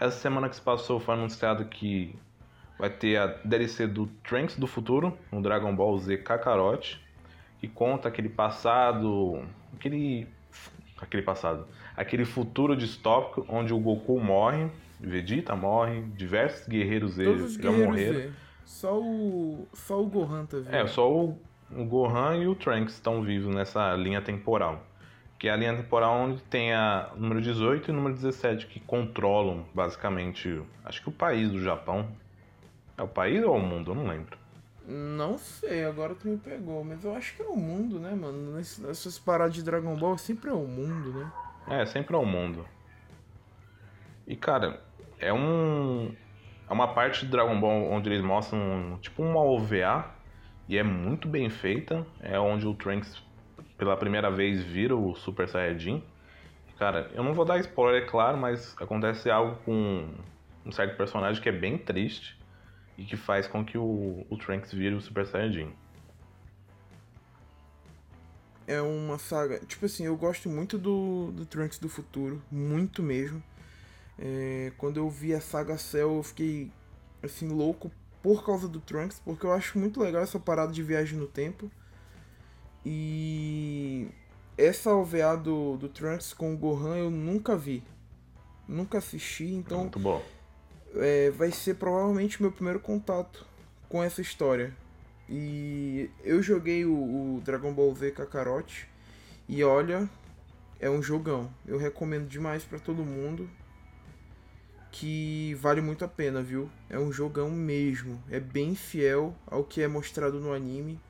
Essa 0.00 0.18
semana 0.18 0.48
que 0.48 0.56
se 0.56 0.62
passou 0.62 0.98
foi 0.98 1.12
anunciado 1.14 1.66
que 1.66 2.18
vai 2.78 2.88
ter 2.88 3.18
a 3.18 3.26
DLC 3.44 3.86
do 3.86 4.06
Trunks 4.26 4.56
do 4.56 4.66
futuro, 4.66 5.16
no 5.30 5.42
Dragon 5.42 5.76
Ball 5.76 5.98
Z 5.98 6.16
Kakarot, 6.18 6.98
que 7.60 7.68
conta 7.68 8.08
aquele 8.08 8.30
passado, 8.30 9.44
aquele 9.74 10.26
aquele 10.96 11.22
passado, 11.22 11.66
aquele 11.94 12.24
futuro 12.24 12.74
distópico 12.74 13.44
onde 13.48 13.74
o 13.74 13.78
Goku 13.78 14.18
morre, 14.18 14.70
Vegeta 15.04 15.54
morre, 15.56 16.02
diversos 16.16 16.66
guerreiros 16.68 17.16
Todos 17.16 17.42
os 17.42 17.54
já 17.54 17.62
guerreiros 17.62 17.86
morreram. 17.90 18.14
Z. 18.20 18.32
Só 18.64 18.98
o. 19.00 19.68
Só 19.74 20.00
o 20.02 20.06
Gohan 20.06 20.46
tá 20.46 20.56
vivo. 20.58 20.74
É, 20.74 20.86
só 20.86 21.12
o, 21.12 21.38
o 21.70 21.84
Gohan 21.84 22.36
e 22.38 22.46
o 22.48 22.54
Trunks 22.54 22.94
estão 22.94 23.22
vivos 23.22 23.54
nessa 23.54 23.94
linha 23.94 24.20
temporal. 24.22 24.84
Que 25.38 25.48
é 25.48 25.52
a 25.52 25.56
linha 25.56 25.76
temporal 25.76 26.14
onde 26.20 26.42
tem 26.44 26.72
a 26.72 27.10
número 27.16 27.40
18 27.42 27.90
e 27.90 27.92
o 27.92 27.94
número 27.94 28.14
17, 28.14 28.66
que 28.66 28.80
controlam 28.80 29.66
basicamente, 29.74 30.62
acho 30.84 31.02
que 31.02 31.08
o 31.08 31.12
país 31.12 31.50
do 31.50 31.60
Japão. 31.62 32.08
É 32.96 33.02
o 33.02 33.08
país 33.08 33.42
ou 33.44 33.56
o 33.56 33.60
mundo? 33.60 33.90
Eu 33.90 33.94
não 33.96 34.06
lembro. 34.06 34.38
Não 34.86 35.36
sei, 35.36 35.84
agora 35.84 36.14
tu 36.14 36.28
me 36.28 36.36
pegou, 36.36 36.84
mas 36.84 37.04
eu 37.04 37.14
acho 37.16 37.34
que 37.34 37.42
é 37.42 37.46
o 37.46 37.56
mundo, 37.56 37.98
né, 37.98 38.14
mano? 38.14 38.54
Ness- 38.56 38.78
Nessas 38.78 39.18
paradas 39.18 39.54
de 39.54 39.62
Dragon 39.62 39.96
Ball 39.96 40.16
sempre 40.16 40.50
é 40.50 40.52
o 40.52 40.66
mundo, 40.66 41.12
né? 41.12 41.32
É, 41.66 41.86
sempre 41.86 42.14
é 42.14 42.18
o 42.18 42.24
mundo. 42.24 42.64
E 44.26 44.36
cara, 44.36 44.80
é 45.24 45.32
um. 45.32 46.14
É 46.68 46.72
uma 46.72 46.94
parte 46.94 47.24
de 47.24 47.30
Dragon 47.30 47.58
Ball 47.58 47.90
onde 47.90 48.08
eles 48.08 48.22
mostram 48.22 48.98
tipo 49.00 49.22
uma 49.22 49.40
OVA 49.40 50.06
e 50.68 50.78
é 50.78 50.82
muito 50.82 51.28
bem 51.28 51.50
feita. 51.50 52.06
É 52.20 52.38
onde 52.38 52.66
o 52.66 52.74
Trunks 52.74 53.22
pela 53.76 53.96
primeira 53.96 54.30
vez 54.30 54.62
vira 54.62 54.96
o 54.96 55.14
Super 55.14 55.48
Saiyajin. 55.48 56.02
Cara, 56.78 57.10
eu 57.14 57.22
não 57.22 57.34
vou 57.34 57.44
dar 57.44 57.58
spoiler, 57.58 58.02
é 58.02 58.06
claro, 58.06 58.36
mas 58.36 58.74
acontece 58.80 59.30
algo 59.30 59.56
com 59.64 60.08
um 60.64 60.72
certo 60.72 60.96
personagem 60.96 61.42
que 61.42 61.48
é 61.48 61.52
bem 61.52 61.78
triste 61.78 62.38
e 62.96 63.04
que 63.04 63.16
faz 63.16 63.46
com 63.46 63.64
que 63.64 63.78
o, 63.78 64.26
o 64.28 64.36
Trunks 64.36 64.72
vire 64.72 64.94
o 64.94 65.00
Super 65.00 65.26
Saiyajin. 65.26 65.72
É 68.66 68.80
uma 68.80 69.18
saga. 69.18 69.60
Tipo 69.66 69.86
assim, 69.86 70.06
eu 70.06 70.16
gosto 70.16 70.48
muito 70.48 70.78
do, 70.78 71.30
do 71.32 71.44
Trunks 71.44 71.78
do 71.78 71.88
futuro, 71.88 72.42
muito 72.50 73.02
mesmo. 73.02 73.42
É, 74.18 74.72
quando 74.78 74.98
eu 74.98 75.08
vi 75.10 75.34
a 75.34 75.40
saga 75.40 75.76
Cell, 75.76 76.16
eu 76.16 76.22
fiquei 76.22 76.70
assim, 77.22 77.48
louco 77.48 77.90
por 78.22 78.44
causa 78.44 78.68
do 78.68 78.80
Trunks, 78.80 79.20
porque 79.24 79.44
eu 79.44 79.52
acho 79.52 79.78
muito 79.78 80.00
legal 80.00 80.22
essa 80.22 80.38
parada 80.38 80.72
de 80.72 80.82
viagem 80.82 81.18
no 81.18 81.26
tempo. 81.26 81.70
E 82.84 84.08
essa 84.56 84.94
OVA 84.94 85.36
do, 85.36 85.76
do 85.76 85.88
Trunks 85.88 86.32
com 86.32 86.54
o 86.54 86.56
Gohan 86.56 86.96
eu 86.96 87.10
nunca 87.10 87.56
vi. 87.56 87.82
Nunca 88.68 88.98
assisti, 88.98 89.44
então 89.44 89.80
Muito 89.80 89.98
bom. 89.98 90.22
é, 90.94 91.30
vai 91.30 91.50
ser 91.50 91.74
provavelmente 91.74 92.40
meu 92.40 92.50
primeiro 92.50 92.80
contato 92.80 93.46
com 93.88 94.02
essa 94.02 94.20
história. 94.20 94.74
E 95.28 96.10
eu 96.22 96.42
joguei 96.42 96.84
o, 96.84 96.92
o 97.36 97.40
Dragon 97.42 97.72
Ball 97.72 97.94
Z 97.94 98.10
Kakarot 98.12 98.88
e 99.48 99.62
olha, 99.64 100.08
é 100.80 100.88
um 100.88 101.02
jogão. 101.02 101.50
Eu 101.66 101.78
recomendo 101.78 102.26
demais 102.26 102.64
pra 102.64 102.78
todo 102.78 103.04
mundo 103.04 103.48
que 104.96 105.54
vale 105.54 105.80
muito 105.80 106.04
a 106.04 106.08
pena, 106.08 106.40
viu? 106.40 106.70
É 106.88 106.96
um 106.96 107.12
jogão 107.12 107.50
mesmo. 107.50 108.22
É 108.30 108.38
bem 108.38 108.76
fiel 108.76 109.34
ao 109.44 109.64
que 109.64 109.82
é 109.82 109.88
mostrado 109.88 110.38
no 110.38 110.52
anime. 110.52 111.00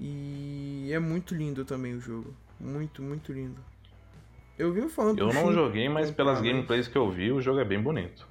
E 0.00 0.88
é 0.90 0.98
muito 0.98 1.34
lindo 1.34 1.62
também 1.66 1.94
o 1.94 2.00
jogo. 2.00 2.34
Muito, 2.58 3.02
muito 3.02 3.34
lindo. 3.34 3.60
Eu 4.58 4.72
vi 4.72 4.88
falando 4.88 5.18
Eu 5.18 5.30
não 5.30 5.52
joguei, 5.52 5.90
mas 5.90 6.10
pelas 6.10 6.38
mas- 6.40 6.46
gameplays 6.46 6.88
que 6.88 6.96
eu 6.96 7.10
vi, 7.10 7.30
o 7.30 7.40
jogo 7.42 7.60
é 7.60 7.64
bem 7.66 7.82
bonito. 7.82 8.26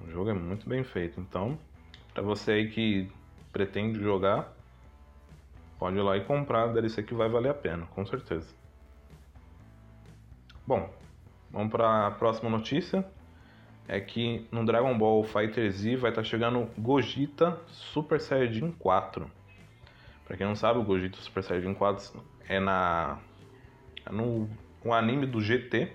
O 0.00 0.08
jogo 0.08 0.30
é 0.30 0.34
muito 0.34 0.68
bem 0.68 0.84
feito, 0.84 1.20
então, 1.20 1.58
pra 2.14 2.22
você 2.22 2.52
aí 2.52 2.70
que 2.70 3.10
pretende 3.52 3.98
jogar, 4.00 4.52
pode 5.78 5.96
ir 5.96 6.02
lá 6.02 6.16
e 6.16 6.24
comprar 6.24 6.64
a 6.64 6.72
DLC 6.72 7.02
que 7.02 7.14
vai 7.14 7.28
valer 7.28 7.50
a 7.50 7.54
pena, 7.54 7.86
com 7.86 8.04
certeza. 8.06 8.48
Bom, 10.66 10.92
vamos 11.52 11.70
para 11.70 12.06
a 12.06 12.10
próxima 12.10 12.48
notícia. 12.48 13.04
É 13.86 14.00
que 14.00 14.46
no 14.50 14.64
Dragon 14.64 14.96
Ball 14.96 15.22
Fighter 15.24 15.70
Z 15.70 15.96
vai 15.96 16.10
estar 16.10 16.24
chegando 16.24 16.68
Gogeta 16.78 17.58
Super 17.66 18.20
Saiyajin 18.20 18.70
4. 18.72 19.30
Pra 20.24 20.36
quem 20.36 20.46
não 20.46 20.54
sabe, 20.54 20.78
o 20.78 20.84
Gogeta 20.84 21.18
Super 21.18 21.42
Saiyajin 21.42 21.74
4 21.74 22.22
é 22.48 22.60
na 22.60 23.18
é 24.06 24.12
no 24.12 24.48
um 24.84 24.92
anime 24.92 25.26
do 25.26 25.40
GT, 25.40 25.92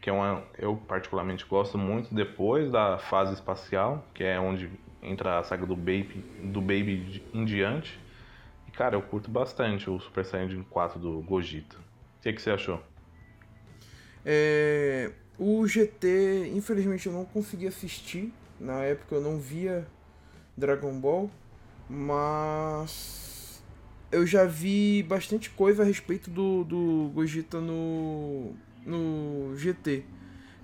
que 0.00 0.10
é 0.10 0.12
uma 0.12 0.42
eu 0.58 0.76
particularmente 0.76 1.44
gosto 1.44 1.78
muito 1.78 2.14
depois 2.14 2.70
da 2.70 2.98
fase 2.98 3.34
espacial, 3.34 4.04
que 4.14 4.24
é 4.24 4.40
onde 4.40 4.70
entra 5.02 5.38
a 5.38 5.42
saga 5.44 5.66
do 5.66 5.76
Baby 5.76 6.24
do 6.44 6.60
Baby 6.60 7.22
em 7.32 7.44
diante. 7.44 8.00
E 8.66 8.70
cara, 8.70 8.96
eu 8.96 9.02
curto 9.02 9.30
bastante 9.30 9.88
o 9.88 10.00
Super 10.00 10.24
Saiyajin 10.24 10.62
4 10.64 10.98
do 10.98 11.20
Gogeta. 11.20 11.76
O 11.76 12.22
que, 12.22 12.32
que 12.32 12.42
você 12.42 12.50
achou? 12.50 12.82
É, 14.28 15.12
o 15.38 15.64
GT, 15.68 16.50
infelizmente 16.52 17.06
eu 17.06 17.12
não 17.12 17.24
consegui 17.24 17.68
assistir. 17.68 18.34
Na 18.58 18.82
época 18.82 19.14
eu 19.14 19.20
não 19.20 19.38
via 19.38 19.86
Dragon 20.56 20.98
Ball, 20.98 21.30
mas 21.88 23.62
eu 24.10 24.26
já 24.26 24.44
vi 24.44 25.04
bastante 25.04 25.50
coisa 25.50 25.82
a 25.82 25.86
respeito 25.86 26.28
do, 26.28 26.64
do 26.64 27.10
Gogeta 27.14 27.60
no, 27.60 28.52
no 28.84 29.56
GT. 29.56 30.04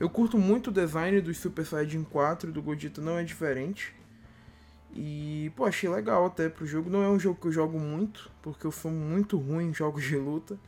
Eu 0.00 0.10
curto 0.10 0.36
muito 0.36 0.70
o 0.70 0.72
design 0.72 1.20
do 1.20 1.32
Super 1.32 1.64
Saiyajin 1.64 2.02
4 2.02 2.50
do 2.50 2.60
Gogeta, 2.60 3.00
não 3.00 3.16
é 3.16 3.22
diferente. 3.22 3.94
E, 4.92 5.52
pô, 5.54 5.64
achei 5.64 5.88
legal 5.88 6.26
até 6.26 6.48
pro 6.48 6.66
jogo. 6.66 6.90
Não 6.90 7.02
é 7.02 7.08
um 7.08 7.18
jogo 7.20 7.40
que 7.40 7.46
eu 7.46 7.52
jogo 7.52 7.78
muito, 7.78 8.28
porque 8.42 8.66
eu 8.66 8.72
sou 8.72 8.90
muito 8.90 9.38
ruim 9.38 9.68
em 9.68 9.74
jogos 9.74 10.02
de 10.02 10.16
luta. 10.16 10.58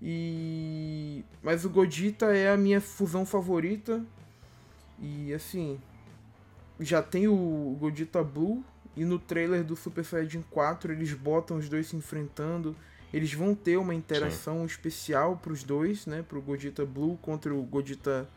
E 0.00 1.24
mas 1.42 1.64
o 1.64 1.70
Godita 1.70 2.26
é 2.26 2.50
a 2.52 2.56
minha 2.56 2.80
fusão 2.80 3.26
favorita. 3.26 4.04
E 5.00 5.32
assim, 5.32 5.78
já 6.80 7.02
tem 7.02 7.28
o 7.28 7.76
Godita 7.80 8.22
Blue 8.22 8.64
e 8.96 9.04
no 9.04 9.18
trailer 9.18 9.64
do 9.64 9.76
Super 9.76 10.04
Saiyajin 10.04 10.42
4 10.50 10.92
eles 10.92 11.12
botam 11.12 11.56
os 11.56 11.68
dois 11.68 11.88
se 11.88 11.96
enfrentando. 11.96 12.76
Eles 13.12 13.32
vão 13.32 13.54
ter 13.54 13.76
uma 13.76 13.94
interação 13.94 14.60
Sim. 14.60 14.66
especial 14.66 15.36
para 15.36 15.52
os 15.52 15.62
dois, 15.62 16.04
né, 16.04 16.22
pro 16.22 16.42
Godita 16.42 16.84
Blue 16.84 17.16
contra 17.22 17.54
o 17.54 17.62
Godita 17.62 18.28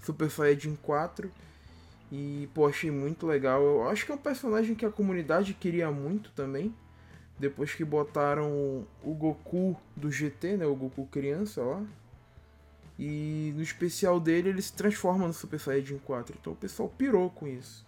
Super 0.00 0.30
Saiyajin 0.30 0.76
4. 0.82 1.30
E, 2.10 2.46
pô, 2.52 2.66
achei 2.66 2.90
muito 2.90 3.26
legal. 3.26 3.62
Eu 3.62 3.88
acho 3.88 4.04
que 4.04 4.12
é 4.12 4.14
um 4.14 4.18
personagem 4.18 4.74
que 4.74 4.84
a 4.84 4.90
comunidade 4.90 5.54
queria 5.54 5.90
muito 5.90 6.30
também. 6.32 6.74
Depois 7.38 7.74
que 7.74 7.84
botaram 7.84 8.86
o 9.02 9.14
Goku 9.14 9.76
do 9.96 10.10
GT, 10.10 10.58
né? 10.58 10.66
O 10.66 10.74
Goku 10.74 11.06
criança 11.06 11.62
lá. 11.62 11.84
E 12.98 13.52
no 13.56 13.62
especial 13.62 14.20
dele 14.20 14.50
ele 14.50 14.62
se 14.62 14.72
transforma 14.72 15.26
no 15.26 15.32
Super 15.32 15.58
Saiyajin 15.58 15.98
4. 15.98 16.36
Então 16.40 16.52
o 16.52 16.56
pessoal 16.56 16.88
pirou 16.88 17.30
com 17.30 17.48
isso. 17.48 17.84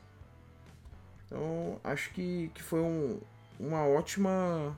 Então 1.27 1.79
acho 1.85 2.11
que, 2.11 2.51
que 2.55 2.63
foi 2.63 2.81
um, 2.81 3.21
uma 3.59 3.87
ótima 3.87 4.77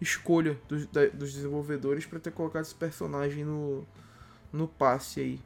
escolha 0.00 0.58
dos, 0.68 0.86
da, 0.86 1.06
dos 1.06 1.32
desenvolvedores 1.32 2.06
para 2.06 2.18
ter 2.18 2.32
colocado 2.32 2.64
esse 2.64 2.74
personagem 2.74 3.44
no, 3.44 3.86
no 4.52 4.66
passe 4.66 5.20
aí. 5.20 5.40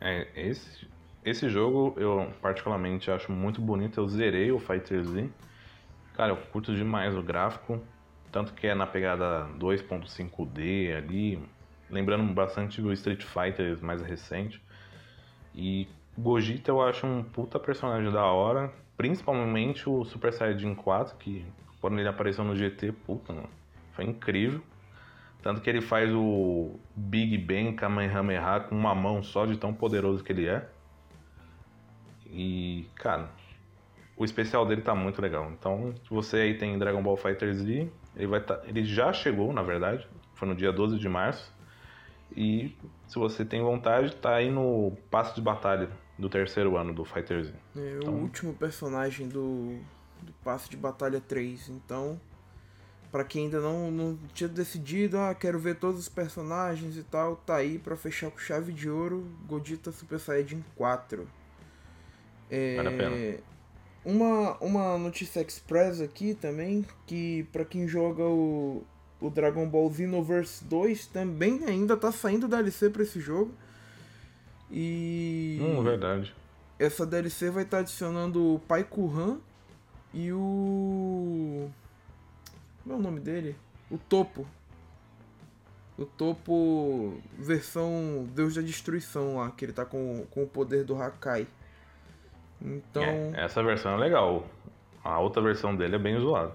É, 0.00 0.28
esse, 0.36 0.86
esse 1.24 1.48
jogo 1.48 1.94
eu 1.96 2.32
particularmente 2.40 3.10
acho 3.10 3.32
muito 3.32 3.60
bonito. 3.60 4.00
Eu 4.00 4.08
zerei 4.08 4.50
o 4.52 4.58
Fighter 4.58 5.02
Z. 5.04 5.28
Cara, 6.18 6.32
eu 6.32 6.36
curto 6.36 6.74
demais 6.74 7.16
o 7.16 7.22
gráfico. 7.22 7.80
Tanto 8.32 8.52
que 8.52 8.66
é 8.66 8.74
na 8.74 8.88
pegada 8.88 9.46
2.5D 9.56 10.96
ali. 10.96 11.40
Lembrando 11.88 12.34
bastante 12.34 12.82
do 12.82 12.92
Street 12.92 13.22
Fighter 13.22 13.78
mais 13.84 14.02
recente. 14.02 14.60
E 15.54 15.86
Gogeta 16.18 16.72
eu 16.72 16.82
acho 16.82 17.06
um 17.06 17.22
puta 17.22 17.60
personagem 17.60 18.10
da 18.10 18.24
hora. 18.24 18.72
Principalmente 18.96 19.88
o 19.88 20.04
Super 20.04 20.32
Saiyajin 20.32 20.74
4, 20.74 21.16
que 21.18 21.46
quando 21.80 22.00
ele 22.00 22.08
apareceu 22.08 22.42
no 22.42 22.56
GT, 22.56 22.90
puta, 22.90 23.32
mano, 23.32 23.48
foi 23.92 24.04
incrível. 24.04 24.60
Tanto 25.40 25.60
que 25.60 25.70
ele 25.70 25.80
faz 25.80 26.12
o 26.12 26.80
Big 26.96 27.38
Bang 27.38 27.74
Kamehameha 27.74 28.58
com 28.68 28.74
uma 28.74 28.92
mão 28.92 29.22
só 29.22 29.46
de 29.46 29.56
tão 29.56 29.72
poderoso 29.72 30.24
que 30.24 30.32
ele 30.32 30.48
é. 30.48 30.68
E, 32.26 32.88
cara, 32.96 33.30
o 34.18 34.24
especial 34.24 34.66
dele 34.66 34.82
tá 34.82 34.94
muito 34.94 35.22
legal. 35.22 35.50
Então, 35.52 35.94
se 36.02 36.10
você 36.10 36.38
aí 36.38 36.58
tem 36.58 36.76
Dragon 36.76 37.00
Ball 37.00 37.16
Fighter 37.16 37.54
Z, 37.54 37.88
ele, 38.16 38.26
vai 38.26 38.40
tá, 38.40 38.60
ele 38.64 38.84
já 38.84 39.12
chegou, 39.12 39.52
na 39.52 39.62
verdade. 39.62 40.06
Foi 40.34 40.48
no 40.48 40.56
dia 40.56 40.72
12 40.72 40.98
de 40.98 41.08
março. 41.08 41.54
E 42.36 42.76
se 43.06 43.16
você 43.16 43.44
tem 43.44 43.62
vontade, 43.62 44.14
tá 44.16 44.34
aí 44.34 44.50
no 44.50 44.92
passo 45.08 45.34
de 45.36 45.40
batalha 45.40 45.88
do 46.18 46.28
terceiro 46.28 46.76
ano 46.76 46.92
do 46.92 47.04
Fighter 47.04 47.44
Z. 47.44 47.52
É 47.76 47.98
então... 47.98 48.12
o 48.12 48.22
último 48.22 48.52
personagem 48.54 49.28
do, 49.28 49.78
do 50.20 50.32
passo 50.42 50.68
de 50.68 50.76
batalha 50.76 51.20
3. 51.20 51.68
Então, 51.68 52.20
para 53.12 53.22
quem 53.22 53.44
ainda 53.44 53.60
não, 53.60 53.90
não 53.90 54.18
tinha 54.34 54.48
decidido, 54.48 55.16
ah, 55.16 55.32
quero 55.32 55.60
ver 55.60 55.76
todos 55.76 56.00
os 56.00 56.08
personagens 56.08 56.96
e 56.96 57.04
tal, 57.04 57.36
tá 57.36 57.54
aí 57.54 57.78
para 57.78 57.96
fechar 57.96 58.32
com 58.32 58.38
chave 58.38 58.72
de 58.72 58.90
ouro, 58.90 59.24
Godita 59.46 59.92
Super 59.92 60.18
Saiyajin 60.18 60.64
4. 60.74 61.26
É, 62.50 62.76
vale 62.76 62.88
a 62.88 62.96
pena. 62.96 63.38
Uma, 64.04 64.56
uma 64.58 64.96
notícia 64.96 65.40
express 65.40 66.00
aqui 66.00 66.34
também, 66.34 66.84
que 67.06 67.46
para 67.52 67.64
quem 67.64 67.86
joga 67.86 68.22
o, 68.22 68.84
o 69.20 69.28
Dragon 69.28 69.68
Ball 69.68 69.92
Xenoverse 69.92 70.64
2, 70.64 71.06
também 71.06 71.64
ainda 71.64 71.96
tá 71.96 72.10
saindo 72.10 72.48
DLC 72.48 72.90
para 72.90 73.02
esse 73.02 73.20
jogo. 73.20 73.52
E... 74.70 75.58
Hum, 75.60 75.82
verdade. 75.82 76.34
Essa 76.78 77.04
DLC 77.04 77.50
vai 77.50 77.64
estar 77.64 77.78
tá 77.78 77.80
adicionando 77.82 78.54
o 78.54 78.58
Pai 78.60 78.84
Kuhan 78.84 79.38
e 80.14 80.32
o 80.32 81.68
como 82.88 82.96
é 82.96 83.00
o 83.00 83.02
nome 83.02 83.20
dele? 83.20 83.54
O 83.90 83.98
Topo. 83.98 84.46
O 85.98 86.06
Topo 86.06 87.20
versão 87.38 88.26
Deus 88.34 88.54
da 88.54 88.62
Destruição 88.62 89.36
lá, 89.36 89.50
que 89.50 89.62
ele 89.62 89.74
tá 89.74 89.84
com, 89.84 90.24
com 90.30 90.44
o 90.44 90.46
poder 90.46 90.84
do 90.84 90.96
Hakai. 90.96 91.46
Então. 92.60 93.02
É, 93.02 93.44
essa 93.44 93.62
versão 93.62 93.92
é 93.94 93.96
legal. 93.96 94.46
A 95.02 95.18
outra 95.18 95.40
versão 95.40 95.74
dele 95.74 95.96
é 95.96 95.98
bem 95.98 96.18
zoada. 96.20 96.54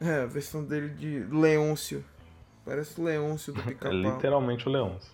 É, 0.00 0.22
a 0.22 0.26
versão 0.26 0.64
dele 0.64 0.88
de 0.90 1.20
Leôncio. 1.30 2.04
Parece 2.64 3.00
o 3.00 3.04
Leôncio 3.04 3.52
do 3.52 3.62
pica-pau. 3.62 3.92
é 3.92 3.94
literalmente 3.94 4.68
o 4.68 4.72
Leôncio. 4.72 5.12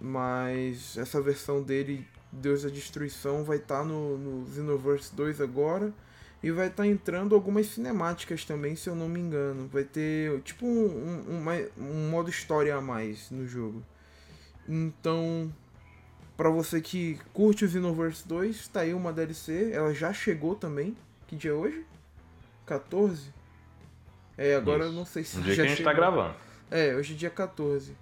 Mas 0.00 0.96
essa 0.96 1.20
versão 1.20 1.62
dele, 1.62 2.06
Deus 2.30 2.62
da 2.62 2.68
Destruição, 2.68 3.42
vai 3.42 3.56
estar 3.56 3.78
tá 3.78 3.84
no, 3.84 4.18
no 4.18 4.52
Xenoverse 4.52 5.14
2 5.14 5.40
agora. 5.40 5.92
E 6.42 6.50
vai 6.50 6.66
estar 6.66 6.82
tá 6.82 6.86
entrando 6.86 7.34
algumas 7.34 7.66
cinemáticas 7.68 8.44
também, 8.44 8.76
se 8.76 8.88
eu 8.88 8.94
não 8.94 9.08
me 9.08 9.18
engano. 9.18 9.66
Vai 9.68 9.82
ter 9.82 10.40
tipo 10.42 10.66
um, 10.66 11.24
um, 11.26 11.68
um 11.78 12.10
modo 12.10 12.28
história 12.28 12.76
a 12.76 12.82
mais 12.82 13.30
no 13.30 13.46
jogo. 13.46 13.82
Então, 14.68 15.50
para 16.36 16.50
você 16.50 16.80
que 16.80 17.18
curte 17.32 17.64
o 17.64 17.68
Xenoverse 17.68 18.26
2, 18.26 18.68
tá 18.68 18.80
aí 18.80 18.92
uma 18.92 19.12
DLC. 19.12 19.70
Ela 19.72 19.94
já 19.94 20.12
chegou 20.12 20.54
também. 20.54 20.96
Que 21.26 21.36
dia 21.36 21.52
é 21.52 21.54
hoje? 21.54 21.84
14? 22.66 23.32
É, 24.36 24.56
agora 24.56 24.80
Isso. 24.80 24.88
eu 24.88 24.92
não 24.92 25.04
sei 25.04 25.22
se 25.22 25.38
um 25.38 25.42
dia 25.42 25.54
já 25.54 25.62
que 25.62 25.66
a 25.66 25.70
gente 25.70 25.84
tá 25.84 25.90
chegou. 25.90 26.04
tá 26.04 26.10
gravando. 26.12 26.36
É, 26.70 26.94
hoje 26.96 27.14
é 27.14 27.16
dia 27.16 27.30
14. 27.30 27.96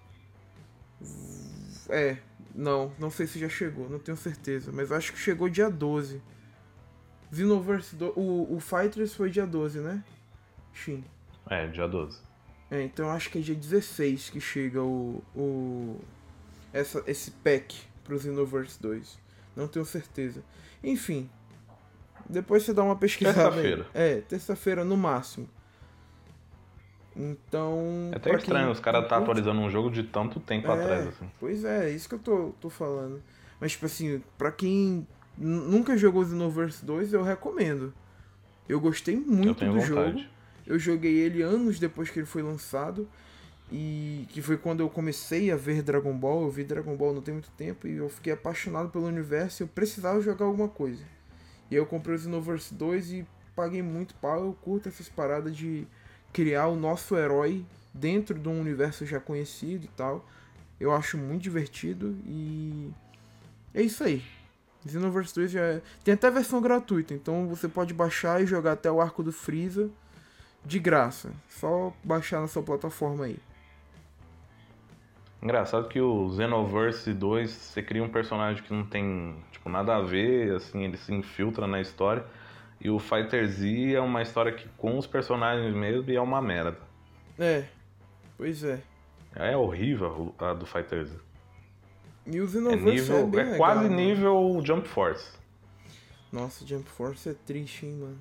É, 1.90 2.16
não, 2.54 2.92
não 2.98 3.10
sei 3.10 3.26
se 3.26 3.38
já 3.38 3.48
chegou, 3.48 3.88
não 3.90 3.98
tenho 3.98 4.16
certeza. 4.16 4.72
Mas 4.72 4.90
acho 4.90 5.12
que 5.12 5.18
chegou 5.18 5.48
dia 5.48 5.68
12. 5.68 6.22
Xenoverse 7.32 7.96
do... 7.96 8.18
o, 8.18 8.56
o 8.56 8.60
Fighters 8.60 9.14
foi 9.14 9.30
dia 9.30 9.46
12, 9.46 9.80
né? 9.80 10.02
Shin. 10.72 11.04
É, 11.50 11.66
dia 11.66 11.86
12. 11.86 12.18
É, 12.70 12.82
então 12.82 13.10
acho 13.10 13.28
que 13.28 13.38
é 13.38 13.42
dia 13.42 13.54
16 13.54 14.30
que 14.30 14.40
chega 14.40 14.82
o. 14.82 15.22
o 15.36 16.00
essa, 16.72 17.04
esse 17.06 17.30
pack 17.30 17.91
pro 18.04 18.18
Xenoverse 18.18 18.80
2. 18.80 19.18
Não 19.56 19.68
tenho 19.68 19.84
certeza. 19.84 20.42
Enfim. 20.82 21.28
Depois 22.28 22.62
você 22.62 22.72
dá 22.72 22.82
uma 22.82 22.96
pesquisada. 22.96 23.50
Terça-feira. 23.50 23.86
É, 23.92 24.20
terça-feira 24.20 24.84
no 24.84 24.96
máximo. 24.96 25.48
Então. 27.14 28.10
É 28.12 28.16
até 28.16 28.34
estranho 28.34 28.70
os 28.70 28.80
caras 28.80 29.06
tá 29.08 29.18
atualizando 29.18 29.60
um 29.60 29.70
jogo 29.70 29.90
de 29.90 30.02
tanto 30.02 30.40
tempo 30.40 30.68
é, 30.68 30.72
atrás, 30.72 31.08
assim. 31.08 31.30
Pois 31.38 31.64
é, 31.64 31.90
é 31.90 31.90
isso 31.90 32.08
que 32.08 32.14
eu 32.14 32.18
tô, 32.18 32.52
tô 32.60 32.70
falando. 32.70 33.22
Mas, 33.60 33.72
tipo 33.72 33.86
assim, 33.86 34.22
pra 34.38 34.50
quem 34.50 35.06
nunca 35.36 35.96
jogou 35.96 36.24
Xenoverse 36.24 36.84
2, 36.84 37.12
eu 37.12 37.22
recomendo. 37.22 37.92
Eu 38.68 38.80
gostei 38.80 39.16
muito 39.16 39.64
eu 39.64 39.72
do 39.72 39.80
vontade. 39.80 40.18
jogo. 40.18 40.32
Eu 40.66 40.78
joguei 40.78 41.18
ele 41.18 41.42
anos 41.42 41.78
depois 41.78 42.08
que 42.08 42.18
ele 42.20 42.26
foi 42.26 42.42
lançado. 42.42 43.08
E 43.74 44.26
que 44.28 44.42
foi 44.42 44.58
quando 44.58 44.80
eu 44.80 44.90
comecei 44.90 45.50
a 45.50 45.56
ver 45.56 45.82
Dragon 45.82 46.12
Ball. 46.12 46.42
Eu 46.42 46.50
vi 46.50 46.62
Dragon 46.62 46.94
Ball 46.94 47.14
não 47.14 47.22
tem 47.22 47.32
muito 47.32 47.50
tempo 47.52 47.88
e 47.88 47.96
eu 47.96 48.10
fiquei 48.10 48.34
apaixonado 48.34 48.90
pelo 48.90 49.06
universo 49.06 49.62
e 49.62 49.64
eu 49.64 49.68
precisava 49.68 50.20
jogar 50.20 50.44
alguma 50.44 50.68
coisa. 50.68 51.02
E 51.70 51.74
aí 51.74 51.80
eu 51.80 51.86
comprei 51.86 52.14
o 52.14 52.18
Xenoverse 52.18 52.74
2 52.74 53.12
e 53.12 53.26
paguei 53.56 53.80
muito 53.80 54.14
pau. 54.16 54.44
Eu 54.44 54.52
curto 54.60 54.90
essas 54.90 55.08
paradas 55.08 55.56
de 55.56 55.86
criar 56.34 56.68
o 56.68 56.76
nosso 56.76 57.16
herói 57.16 57.64
dentro 57.94 58.38
de 58.38 58.46
um 58.46 58.60
universo 58.60 59.06
já 59.06 59.18
conhecido 59.18 59.86
e 59.86 59.88
tal. 59.96 60.28
Eu 60.78 60.92
acho 60.92 61.16
muito 61.16 61.42
divertido 61.42 62.14
e 62.26 62.90
é 63.72 63.80
isso 63.80 64.04
aí. 64.04 64.22
Xenoverse 64.86 65.34
2 65.34 65.50
já 65.50 65.60
é... 65.60 65.82
Tem 66.04 66.12
até 66.12 66.30
versão 66.30 66.60
gratuita, 66.60 67.14
então 67.14 67.46
você 67.46 67.68
pode 67.68 67.94
baixar 67.94 68.42
e 68.42 68.46
jogar 68.46 68.72
até 68.72 68.90
o 68.90 69.00
arco 69.00 69.22
do 69.22 69.32
Freeza 69.32 69.88
de 70.64 70.78
graça. 70.78 71.32
Só 71.48 71.94
baixar 72.04 72.40
na 72.40 72.48
sua 72.48 72.62
plataforma 72.62 73.24
aí. 73.24 73.38
Engraçado 75.42 75.88
que 75.88 76.00
o 76.00 76.30
Xenoverse 76.30 77.12
2, 77.12 77.50
você 77.50 77.82
cria 77.82 78.02
um 78.02 78.08
personagem 78.08 78.62
que 78.62 78.72
não 78.72 78.86
tem 78.86 79.34
tipo, 79.50 79.68
nada 79.68 79.96
a 79.96 80.00
ver, 80.00 80.54
assim, 80.54 80.84
ele 80.84 80.96
se 80.96 81.12
infiltra 81.12 81.66
na 81.66 81.80
história. 81.80 82.24
E 82.80 82.88
o 82.88 83.00
Fighter 83.00 83.48
Z 83.48 83.94
é 83.94 84.00
uma 84.00 84.22
história 84.22 84.52
que 84.52 84.68
com 84.76 84.96
os 84.96 85.06
personagens 85.06 85.74
mesmo 85.74 86.08
e 86.08 86.14
é 86.14 86.20
uma 86.20 86.40
merda. 86.40 86.78
É, 87.36 87.64
pois 88.36 88.62
é. 88.62 88.80
É 89.34 89.56
horrível 89.56 90.32
a 90.38 90.52
do 90.52 90.64
Fighter 90.64 91.06
Z. 91.06 91.18
E 92.24 92.40
o 92.40 92.46
Xenoverse 92.46 93.12
é, 93.12 93.24
nível, 93.24 93.40
é, 93.40 93.54
é 93.54 93.56
quase 93.56 93.88
nível 93.88 94.60
Jump 94.64 94.86
Force. 94.86 95.36
Nossa, 96.32 96.64
Jump 96.64 96.88
Force 96.88 97.28
é 97.28 97.34
triste, 97.34 97.84
hein, 97.84 97.96
mano. 98.00 98.18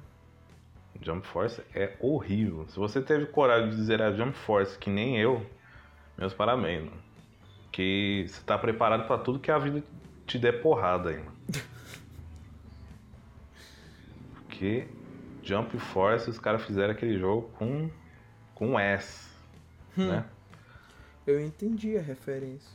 Jump 1.00 1.26
Force 1.28 1.62
é 1.76 1.96
horrível. 2.00 2.66
Se 2.68 2.78
você 2.78 3.00
teve 3.00 3.28
coragem 3.28 3.70
de 3.70 3.76
dizer 3.76 4.02
a 4.02 4.12
Jump 4.12 4.36
Force 4.36 4.78
que 4.78 4.90
nem 4.90 5.20
eu, 5.20 5.46
meus 6.18 6.34
parabéns, 6.34 6.84
mano. 6.86 7.11
Que 7.72 8.26
você 8.28 8.42
tá 8.44 8.58
preparado 8.58 9.08
pra 9.08 9.18
tudo 9.18 9.40
que 9.40 9.50
a 9.52 9.58
vida 9.58 9.84
te 10.28 10.38
der 10.38 10.62
porrada 10.62 11.10
aí, 11.10 11.18
mano. 11.18 11.32
Porque 14.36 14.88
Jump 15.44 15.78
Force, 15.80 16.30
os 16.30 16.38
caras 16.38 16.64
fizeram 16.64 16.92
aquele 16.94 17.18
jogo 17.18 17.50
com, 17.58 17.90
com 18.54 18.80
S, 18.80 19.28
né? 19.96 20.26
Eu 21.26 21.40
entendi 21.44 21.98
a 21.98 22.02
referência. 22.02 22.70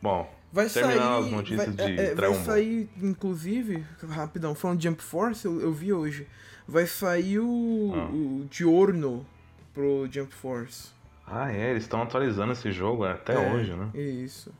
Bom, 0.00 0.28
Vai 0.52 0.68
terminando 0.68 1.22
sair. 1.22 1.24
as 1.24 1.30
notícias 1.30 1.74
vai, 1.76 1.86
de 1.86 2.00
é, 2.00 2.04
é, 2.10 2.14
Dragon 2.14 2.34
vai 2.34 2.44
sair, 2.44 2.90
inclusive, 3.00 3.86
rapidão, 4.08 4.54
falando 4.54 4.78
de 4.78 4.88
Jump 4.88 5.02
Force, 5.02 5.44
eu, 5.46 5.60
eu 5.60 5.72
vi 5.72 5.92
hoje. 5.92 6.26
Vai 6.68 6.86
sair 6.86 7.38
o, 7.38 7.92
Ah. 7.94 8.10
o 8.12 8.46
Diorno 8.50 9.24
pro 9.72 10.06
Jump 10.10 10.34
Force. 10.34 10.90
Ah, 11.34 11.50
é, 11.50 11.70
eles 11.70 11.84
estão 11.84 12.02
atualizando 12.02 12.52
esse 12.52 12.70
jogo 12.72 13.04
até 13.04 13.34
É, 13.34 13.52
hoje, 13.54 13.72
né? 13.74 13.90
Isso. 13.94 14.52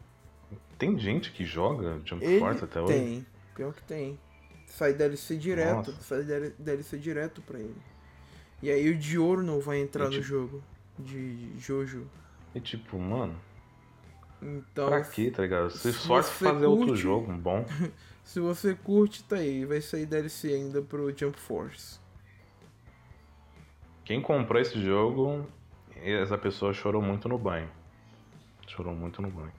Tem 0.79 0.99
gente 0.99 1.31
que 1.33 1.45
joga 1.45 2.01
Jump 2.05 2.25
Ele 2.25 2.39
Force 2.39 2.65
até 2.65 2.81
hoje? 2.81 2.93
tem. 2.95 3.27
Pior 3.55 3.73
que 3.75 3.83
tem. 3.83 4.19
Sai 4.67 4.95
DLC 4.95 5.37
direto. 5.37 5.91
Nossa. 5.91 6.03
Sai 6.03 6.23
DL- 6.23 6.55
DLC 6.59 6.97
direto 6.97 7.43
pra 7.43 7.59
ele. 7.59 7.77
E 8.63 8.71
aí 8.71 8.89
o 8.89 8.97
Diorno 8.97 9.61
vai 9.61 9.81
entrar 9.81 10.05
E 10.05 10.07
no 10.07 10.11
tipo- 10.13 10.25
jogo. 10.25 10.63
De 10.99 11.59
Jojo. 11.59 12.07
E 12.55 12.61
tipo, 12.61 12.99
mano, 12.99 13.35
Então, 14.41 14.89
pra 14.89 15.03
quê, 15.03 15.31
tá 15.31 15.43
ligado? 15.43 15.71
Se 15.71 15.93
se 15.93 16.07
você 16.09 16.31
fazer 16.45 16.67
outro 16.67 16.87
curte- 16.89 17.03
jogo 17.03 17.33
bom. 17.33 17.65
se 18.25 18.41
você 18.41 18.75
curte, 18.75 19.23
tá 19.25 19.37
aí. 19.37 19.65
Vai 19.65 19.81
sair 19.83 20.07
DLC 20.07 20.49
ainda 20.55 20.81
pro 20.83 21.15
Jump 21.17 21.39
Force. 21.39 21.99
Quem 24.05 24.21
comprou 24.21 24.61
esse 24.61 24.81
jogo, 24.83 25.47
essa 26.11 26.37
pessoa 26.39 26.73
chorou 26.73 27.01
muito 27.03 27.29
no 27.29 27.39
banho. 27.39 27.69
Chorou 28.67 28.95
muito 28.95 29.21
no 29.23 29.31
banho. 29.31 29.53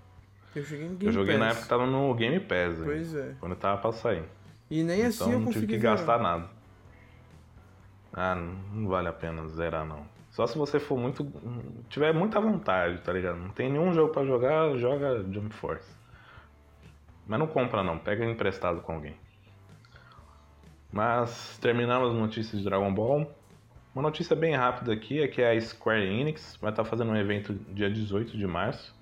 Eu 0.56 0.64
joguei 0.64 0.88
no 0.88 0.96
Game 0.96 1.06
eu 1.06 1.12
joguei 1.12 1.38
na 1.38 1.46
Pass. 1.46 1.52
época 1.52 1.64
que 1.64 1.70
tava 1.70 1.86
no 1.88 2.14
Game 2.14 2.40
Pass, 2.40 2.78
hein? 2.78 2.84
Pois 2.86 3.16
é. 3.16 3.36
quando 3.40 3.56
tava 3.56 3.82
pra 3.82 3.92
sair. 3.92 4.24
E 4.70 4.84
nem 4.84 5.04
assim 5.04 5.24
então 5.24 5.34
eu 5.34 5.40
não 5.40 5.48
tive 5.52 5.62
consegui 5.62 5.74
que 5.74 5.80
zerar. 5.80 5.98
gastar 5.98 6.20
nada. 6.20 6.50
Ah, 8.14 8.36
não 8.36 8.88
vale 8.88 9.08
a 9.08 9.14
pena 9.14 9.48
zerar 9.48 9.86
não. 9.86 10.06
Só 10.30 10.48
se 10.48 10.58
você 10.58 10.80
for 10.80 10.98
muito. 10.98 11.32
tiver 11.90 12.14
muita 12.14 12.40
vontade, 12.40 13.00
tá 13.02 13.14
ligado? 13.14 13.38
Não 13.38 13.50
tem 13.50 13.72
nenhum 13.72 13.94
jogo 13.94 14.12
pra 14.12 14.26
jogar, 14.26 14.76
joga 14.78 15.24
Jump 15.32 15.54
Force. 15.54 15.92
Mas 17.28 17.40
não 17.40 17.48
compra 17.48 17.84
não, 17.84 17.98
pega 17.98 18.26
emprestado 18.26 18.82
com 18.82 18.94
alguém. 18.94 19.16
Mas 20.92 21.58
terminando 21.60 22.08
as 22.08 22.14
notícias 22.14 22.62
de 22.62 22.68
Dragon 22.68 22.94
Ball. 22.94 23.32
Uma 23.94 24.02
notícia 24.02 24.36
bem 24.36 24.56
rápida 24.56 24.92
aqui 24.92 25.22
é 25.22 25.28
que 25.28 25.40
a 25.44 25.60
Square 25.62 26.04
Enix 26.04 26.58
vai 26.60 26.72
estar 26.72 26.84
fazendo 26.84 27.12
um 27.12 27.16
evento 27.16 27.54
dia 27.54 27.92
18 27.92 28.36
de 28.36 28.48
março. 28.48 28.96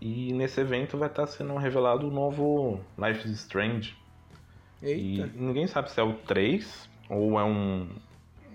E 0.00 0.32
nesse 0.32 0.60
evento 0.60 0.98
vai 0.98 1.08
estar 1.08 1.28
sendo 1.28 1.54
revelado 1.56 2.08
o 2.08 2.10
novo 2.10 2.80
Life 2.98 3.24
is 3.24 3.38
Strange. 3.38 3.96
E 4.82 5.20
Eita. 5.20 5.30
ninguém 5.32 5.68
sabe 5.68 5.92
se 5.92 6.00
é 6.00 6.02
o 6.02 6.12
3 6.12 6.90
ou 7.08 7.38
é 7.38 7.44
um, 7.44 7.88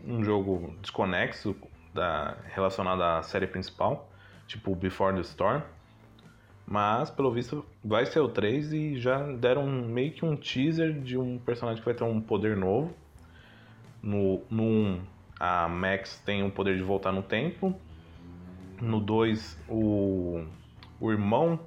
um 0.06 0.22
jogo 0.22 0.76
desconexo 0.82 1.56
da, 1.94 2.36
relacionado 2.54 3.02
à 3.02 3.24
série 3.24 3.48
principal, 3.48 4.12
tipo 4.48 4.76
Before 4.76 5.16
the 5.16 5.22
Storm. 5.22 5.62
Mas, 6.68 7.10
pelo 7.10 7.32
visto, 7.32 7.66
vai 7.84 8.06
ser 8.06 8.20
o 8.20 8.28
3 8.28 8.74
e 8.74 8.98
já 8.98 9.24
deram 9.34 9.66
meio 9.66 10.12
que 10.12 10.26
um 10.26 10.36
teaser 10.36 11.00
de 11.00 11.18
um 11.18 11.40
personagem 11.40 11.80
que 11.80 11.86
vai 11.86 11.96
ter 11.96 12.04
um 12.04 12.20
poder 12.20 12.58
novo. 12.58 12.94
No, 14.04 14.42
no 14.50 14.64
1, 14.64 15.02
a 15.44 15.68
Max 15.68 16.22
tem 16.24 16.44
o 16.44 16.52
poder 16.52 16.78
de 16.78 16.84
voltar 16.84 17.12
no 17.12 17.24
tempo. 17.24 17.76
No 18.80 19.00
2, 19.00 19.58
o, 19.68 20.46
o 21.00 21.12
irmão 21.12 21.60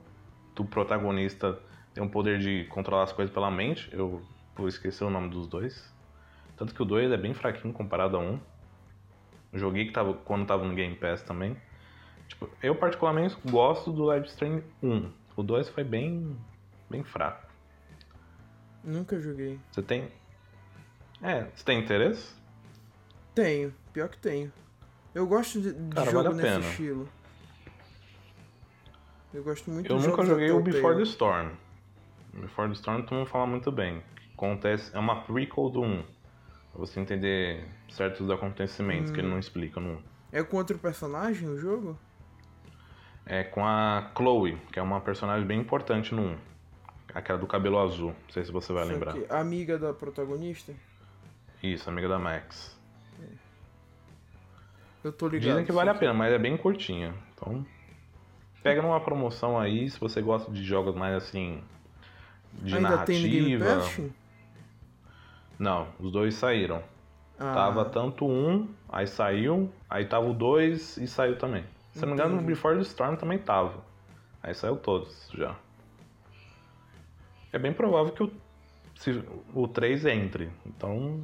do 0.54 0.64
protagonista 0.64 1.58
tem 1.92 2.00
o 2.00 2.08
poder 2.08 2.38
de 2.38 2.66
controlar 2.66 3.02
as 3.02 3.12
coisas 3.12 3.34
pela 3.34 3.50
mente. 3.50 3.90
Eu 3.92 4.22
vou 4.54 4.68
esquecer 4.68 5.02
o 5.02 5.10
nome 5.10 5.28
dos 5.28 5.48
dois. 5.48 5.92
Tanto 6.56 6.72
que 6.72 6.80
o 6.80 6.84
2 6.84 7.10
é 7.10 7.16
bem 7.16 7.34
fraquinho 7.34 7.74
comparado 7.74 8.16
a 8.16 8.20
1. 8.20 8.34
Um. 8.34 8.40
Joguei 9.54 9.86
que 9.86 9.92
tava, 9.92 10.14
quando 10.14 10.46
tava 10.46 10.64
no 10.64 10.72
Game 10.72 10.94
Pass 10.94 11.24
também. 11.24 11.56
Tipo, 12.28 12.48
eu 12.62 12.76
particularmente 12.76 13.36
gosto 13.50 13.90
do 13.90 14.04
Live 14.04 14.28
Stream 14.28 14.62
1. 14.84 15.10
O 15.36 15.42
2 15.42 15.68
foi 15.70 15.82
bem, 15.82 16.36
bem 16.88 17.02
fraco. 17.02 17.48
Nunca 18.84 19.18
joguei. 19.18 19.58
Você 19.72 19.82
tem. 19.82 20.12
É, 21.20 21.48
você 21.52 21.64
tem 21.64 21.80
interesse? 21.80 22.43
Tenho. 23.34 23.74
Pior 23.92 24.08
que 24.08 24.18
tenho. 24.18 24.52
Eu 25.14 25.26
gosto 25.26 25.60
de, 25.60 25.72
de 25.72 25.94
Cara, 25.94 26.10
jogo 26.10 26.24
vale 26.30 26.36
nesse 26.42 26.48
pena. 26.58 26.70
estilo. 26.70 27.08
Eu 29.32 29.42
gosto 29.42 29.70
muito 29.70 29.90
Eu 29.90 29.98
nunca 29.98 30.24
joguei 30.24 30.50
o 30.50 30.60
Before 30.60 30.96
the. 30.96 31.02
Storm. 31.02 31.50
Before 32.32 32.68
the 32.68 32.74
Storm 32.74 33.02
todo 33.02 33.18
mundo 33.18 33.26
fala 33.28 33.46
muito 33.46 33.70
bem. 33.72 34.02
Acontece, 34.34 34.94
é 34.94 34.98
uma 34.98 35.22
prequel 35.22 35.70
do 35.70 35.82
1. 35.82 36.02
Pra 36.02 36.80
você 36.80 37.00
entender 37.00 37.64
certos 37.88 38.28
acontecimentos 38.30 39.10
que 39.10 39.18
ele 39.20 39.26
Hum. 39.28 39.32
não 39.32 39.38
explica 39.38 39.80
no 39.80 39.94
1. 39.94 40.02
É 40.32 40.42
com 40.42 40.56
outro 40.56 40.78
personagem 40.78 41.48
o 41.48 41.56
jogo? 41.56 41.98
É 43.26 43.42
com 43.44 43.64
a 43.64 44.10
Chloe, 44.16 44.56
que 44.72 44.78
é 44.78 44.82
uma 44.82 45.00
personagem 45.00 45.46
bem 45.46 45.60
importante 45.60 46.14
no 46.14 46.22
1. 46.22 46.38
Aquela 47.14 47.38
do 47.38 47.46
cabelo 47.46 47.78
azul. 47.78 48.08
Não 48.08 48.30
sei 48.30 48.44
se 48.44 48.50
você 48.50 48.72
vai 48.72 48.84
lembrar. 48.84 49.14
Amiga 49.30 49.78
da 49.78 49.92
protagonista? 49.94 50.74
Isso, 51.62 51.88
amiga 51.88 52.08
da 52.08 52.18
Max. 52.18 52.73
Eu 55.04 55.12
tô 55.12 55.28
ligado. 55.28 55.50
Dizem 55.50 55.66
que 55.66 55.72
vale 55.72 55.90
a 55.90 55.94
pena, 55.94 56.14
mas 56.14 56.32
é 56.32 56.38
bem 56.38 56.56
curtinha. 56.56 57.14
Então, 57.34 57.64
pega 58.62 58.80
numa 58.80 58.98
promoção 58.98 59.58
aí, 59.58 59.88
se 59.90 60.00
você 60.00 60.22
gosta 60.22 60.50
de 60.50 60.64
jogos 60.64 60.94
mais 60.94 61.14
assim. 61.14 61.62
De 62.54 62.74
Ainda 62.74 62.88
narrativa. 62.88 63.82
Não, 65.58 65.88
os 66.00 66.10
dois 66.10 66.34
saíram. 66.34 66.82
Ah, 67.38 67.52
Tava 67.52 67.84
tanto 67.84 68.26
um, 68.26 68.68
aí 68.88 69.06
saiu, 69.06 69.70
aí 69.90 70.06
tava 70.06 70.26
o 70.26 70.32
dois 70.32 70.96
e 70.96 71.06
saiu 71.06 71.36
também. 71.36 71.64
Se 71.92 72.00
não 72.00 72.08
me 72.08 72.14
engano, 72.14 72.38
o. 72.38 72.42
Before 72.42 72.76
the 72.76 72.82
Storm 72.82 73.16
também 73.16 73.38
tava. 73.38 73.84
Aí 74.42 74.54
saiu 74.54 74.76
todos 74.76 75.30
já. 75.34 75.54
É 77.52 77.58
bem 77.58 77.72
provável 77.72 78.12
que 78.12 78.22
o, 78.22 78.32
se, 78.96 79.22
o 79.54 79.68
3 79.68 80.06
entre. 80.06 80.50
Então, 80.66 81.20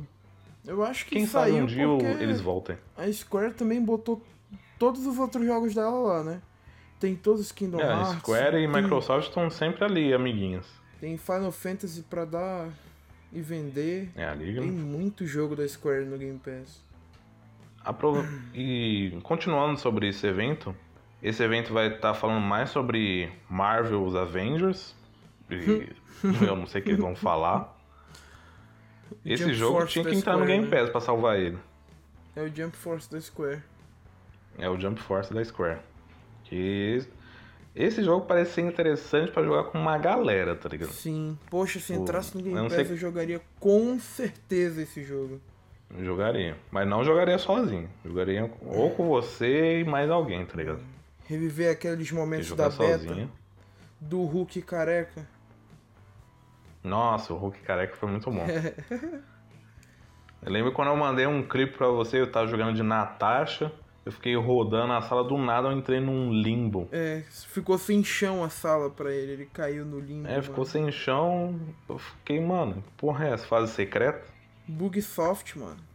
Eu 0.66 0.84
acho 0.84 1.04
que 1.06 1.12
quem 1.16 1.26
sabe 1.26 1.50
saiu 1.52 1.64
um 1.64 1.66
dia 1.66 1.84
eles 2.22 2.40
voltem. 2.40 2.76
a 2.96 3.10
Square 3.12 3.54
também 3.54 3.82
botou 3.82 4.22
todos 4.78 5.06
os 5.06 5.18
outros 5.18 5.44
jogos 5.46 5.74
dela 5.74 5.90
lá, 5.98 6.22
né? 6.24 6.42
Tem 6.98 7.16
todos 7.16 7.40
os 7.40 7.52
Kingdom 7.52 7.80
É, 7.80 7.84
a 7.84 7.96
Hearts. 8.00 8.18
Square 8.18 8.56
e 8.58 8.70
tem, 8.70 8.82
Microsoft 8.82 9.28
estão 9.28 9.48
sempre 9.50 9.84
ali, 9.84 10.12
amiguinhos. 10.12 10.66
Tem 11.00 11.16
Final 11.16 11.50
Fantasy 11.50 12.02
pra 12.02 12.26
dar 12.26 12.68
e 13.32 13.40
vender. 13.40 14.10
É, 14.14 14.26
a 14.26 14.34
liga. 14.34 14.60
Tem 14.60 14.70
muito 14.70 15.26
jogo 15.26 15.56
da 15.56 15.66
Square 15.66 16.04
no 16.04 16.18
Game 16.18 16.38
Pass. 16.38 16.82
Apro- 17.82 18.22
E 18.54 19.18
continuando 19.22 19.80
sobre 19.80 20.08
esse 20.08 20.26
evento, 20.26 20.76
esse 21.22 21.42
evento 21.42 21.72
vai 21.72 21.94
estar 21.94 22.12
falando 22.12 22.44
mais 22.44 22.68
sobre 22.68 23.32
Marvel's 23.48 24.14
Avengers. 24.14 24.94
E 25.50 25.88
eu 26.46 26.54
não 26.54 26.66
sei 26.66 26.82
o 26.82 26.84
que 26.84 26.90
eles 26.90 27.00
vão 27.00 27.16
falar. 27.16 27.79
Esse 29.24 29.42
Jump 29.44 29.54
jogo 29.54 29.78
Force 29.78 29.92
tinha 29.92 30.04
que 30.04 30.14
entrar 30.14 30.32
no 30.32 30.38
Square, 30.44 30.52
Game 30.60 30.70
né? 30.70 30.80
Pass 30.80 30.90
pra 30.90 31.00
salvar 31.00 31.38
ele. 31.38 31.58
É 32.36 32.42
o 32.42 32.48
Jump 32.54 32.76
Force 32.76 33.10
da 33.10 33.20
Square. 33.20 33.62
É 34.58 34.68
o 34.68 34.78
Jump 34.80 35.00
Force 35.00 35.32
da 35.32 35.44
Square. 35.44 35.78
Que 36.44 37.02
esse 37.74 38.02
jogo 38.02 38.26
parece 38.26 38.52
ser 38.54 38.62
interessante 38.62 39.30
pra 39.30 39.42
jogar 39.42 39.64
com 39.64 39.78
uma 39.78 39.96
galera, 39.98 40.54
tá 40.56 40.68
ligado? 40.68 40.92
Sim. 40.92 41.38
Poxa, 41.48 41.78
se 41.78 41.92
O- 41.92 41.96
entrasse 42.02 42.34
no 42.34 42.40
eu 42.40 42.44
Game 42.44 42.56
não 42.56 42.68
Pass 42.68 42.86
sei- 42.86 42.92
eu 42.92 42.96
jogaria 42.96 43.40
com 43.58 43.98
certeza 43.98 44.82
esse 44.82 45.02
jogo. 45.04 45.40
Eu 45.96 46.04
Jogaria. 46.04 46.56
Mas 46.70 46.86
não 46.88 47.02
jogaria 47.04 47.36
sozinho. 47.38 47.88
Jogaria 48.04 48.50
ou 48.62 48.90
com 48.90 49.08
você 49.08 49.80
e 49.80 49.84
mais 49.84 50.08
alguém, 50.10 50.44
tá 50.46 50.56
ligado? 50.56 50.80
Reviver 51.26 51.70
aqueles 51.72 52.10
momentos 52.12 52.50
da 52.54 52.68
beta 52.68 52.98
sozinho. 52.98 53.30
do 54.00 54.22
Hulk 54.24 54.62
careca. 54.62 55.26
Nossa, 56.82 57.32
o 57.32 57.36
Hulk 57.36 57.60
careca 57.60 57.96
foi 57.96 58.08
muito 58.08 58.30
bom. 58.30 58.46
eu 60.42 60.52
lembro 60.52 60.72
quando 60.72 60.88
eu 60.88 60.96
mandei 60.96 61.26
um 61.26 61.42
clipe 61.42 61.76
pra 61.76 61.88
você, 61.88 62.20
eu 62.20 62.30
tava 62.30 62.46
jogando 62.46 62.74
de 62.74 62.82
Natasha, 62.82 63.72
eu 64.04 64.12
fiquei 64.12 64.34
rodando 64.34 64.88
na 64.88 65.02
sala 65.02 65.22
do 65.22 65.36
nada, 65.36 65.68
eu 65.68 65.72
entrei 65.72 66.00
num 66.00 66.32
limbo. 66.32 66.88
É, 66.90 67.22
ficou 67.28 67.76
sem 67.76 68.02
chão 68.02 68.42
a 68.42 68.48
sala 68.48 68.88
pra 68.88 69.12
ele, 69.12 69.32
ele 69.32 69.46
caiu 69.46 69.84
no 69.84 70.00
limbo. 70.00 70.26
É, 70.26 70.40
ficou 70.40 70.58
mano. 70.58 70.70
sem 70.70 70.90
chão, 70.90 71.60
eu 71.88 71.98
fiquei, 71.98 72.40
mano, 72.40 72.82
porra 72.96 73.26
é 73.26 73.32
essa? 73.32 73.46
Fase 73.46 73.72
secreta? 73.72 74.24
Bug 74.66 75.00
soft, 75.02 75.56
mano. 75.56 75.90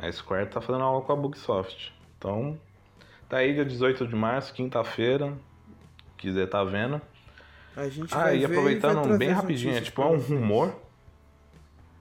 A 0.00 0.10
Square 0.10 0.48
tá 0.48 0.60
fazendo 0.62 0.82
algo 0.82 1.06
com 1.06 1.12
a 1.12 1.16
Bugsoft. 1.16 1.92
Então, 2.16 2.58
tá 3.28 3.36
aí 3.36 3.52
dia 3.52 3.66
18 3.66 4.06
de 4.06 4.16
março, 4.16 4.54
quinta-feira, 4.54 5.36
quiser 6.16 6.48
tá 6.48 6.64
vendo. 6.64 7.00
A 7.76 7.88
gente 7.88 8.14
Ah, 8.14 8.34
e 8.34 8.44
aproveitando 8.44 9.16
bem 9.16 9.30
rapidinho, 9.30 9.76
é 9.76 9.80
tipo, 9.80 10.02
é 10.02 10.06
um 10.06 10.18
rumor. 10.18 10.74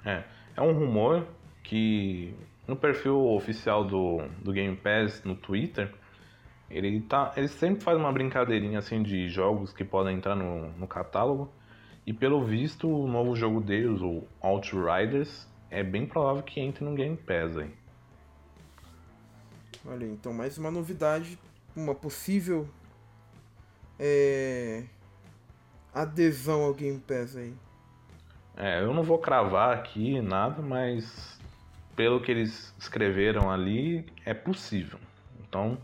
É, 0.06 0.24
é 0.56 0.62
um 0.62 0.74
rumor 0.74 1.26
que 1.64 2.34
no 2.68 2.76
perfil 2.76 3.28
oficial 3.28 3.84
do, 3.84 4.22
do 4.42 4.52
Game 4.52 4.76
Pass 4.76 5.24
no 5.24 5.36
Twitter, 5.36 5.94
ele 6.70 7.02
tá. 7.02 7.34
Ele 7.36 7.48
sempre 7.48 7.84
faz 7.84 7.98
uma 7.98 8.12
brincadeirinha 8.12 8.80
assim 8.80 9.02
de 9.02 9.30
jogos 9.30 9.74
que 9.74 9.84
podem 9.84 10.18
entrar 10.18 10.36
no, 10.36 10.70
no 10.72 10.88
catálogo. 10.88 11.52
E 12.06 12.14
pelo 12.14 12.44
visto, 12.44 12.90
o 12.90 13.08
novo 13.08 13.36
jogo 13.36 13.62
deles, 13.62 14.02
o 14.02 14.24
Outriders, 14.42 15.48
é 15.70 15.84
bem 15.84 16.06
provável 16.08 16.42
que 16.42 16.60
entre 16.60 16.84
no 16.84 16.96
Game 16.96 17.16
Pass 17.16 17.58
aí. 17.58 17.72
Olha, 19.86 20.06
aí, 20.06 20.12
então 20.12 20.34
mais 20.34 20.58
uma 20.58 20.72
novidade, 20.72 21.38
uma 21.76 21.94
possível 21.94 22.68
é, 24.00 24.84
adesão 26.02 26.62
ao 26.64 26.74
Game 26.74 27.00
Pass 27.00 27.36
aí. 27.36 27.54
É, 28.56 28.82
eu 28.82 28.94
não 28.94 29.04
vou 29.04 29.18
cravar 29.18 29.78
aqui 29.78 30.22
nada, 30.22 30.62
mas 30.62 31.40
pelo 31.96 32.22
que 32.22 32.32
eles 32.32 32.74
escreveram 32.78 33.50
ali, 33.50 34.06
é 34.26 34.34
possível. 34.34 35.00
Então, 35.42 35.78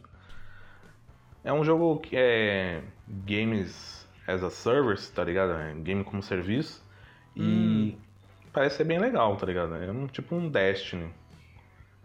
é 1.43 1.51
um 1.53 1.63
jogo 1.63 1.99
que 1.99 2.15
é 2.17 2.81
games 3.07 4.05
as 4.27 4.43
a 4.43 4.49
service, 4.49 5.11
tá 5.11 5.23
ligado? 5.23 5.53
É 5.53 5.73
game 5.75 6.03
como 6.03 6.21
serviço. 6.21 6.83
E 7.35 7.97
parece 8.51 8.77
ser 8.77 8.85
bem 8.85 8.97
legal, 8.97 9.35
tá 9.35 9.45
ligado? 9.45 9.75
É 9.75 9.91
um, 9.91 10.07
tipo 10.07 10.35
um 10.35 10.49
Destiny. 10.49 11.09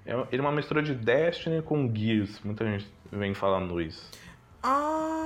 É, 0.04 0.12
ele 0.32 0.38
é 0.38 0.40
uma 0.40 0.52
mistura 0.52 0.82
de 0.82 0.94
Destiny 0.94 1.62
com 1.62 1.92
Gears. 1.94 2.40
Muita 2.44 2.64
gente 2.64 2.90
vem 3.12 3.32
falando 3.32 3.80
isso. 3.80 4.10
Ah, 4.62 5.19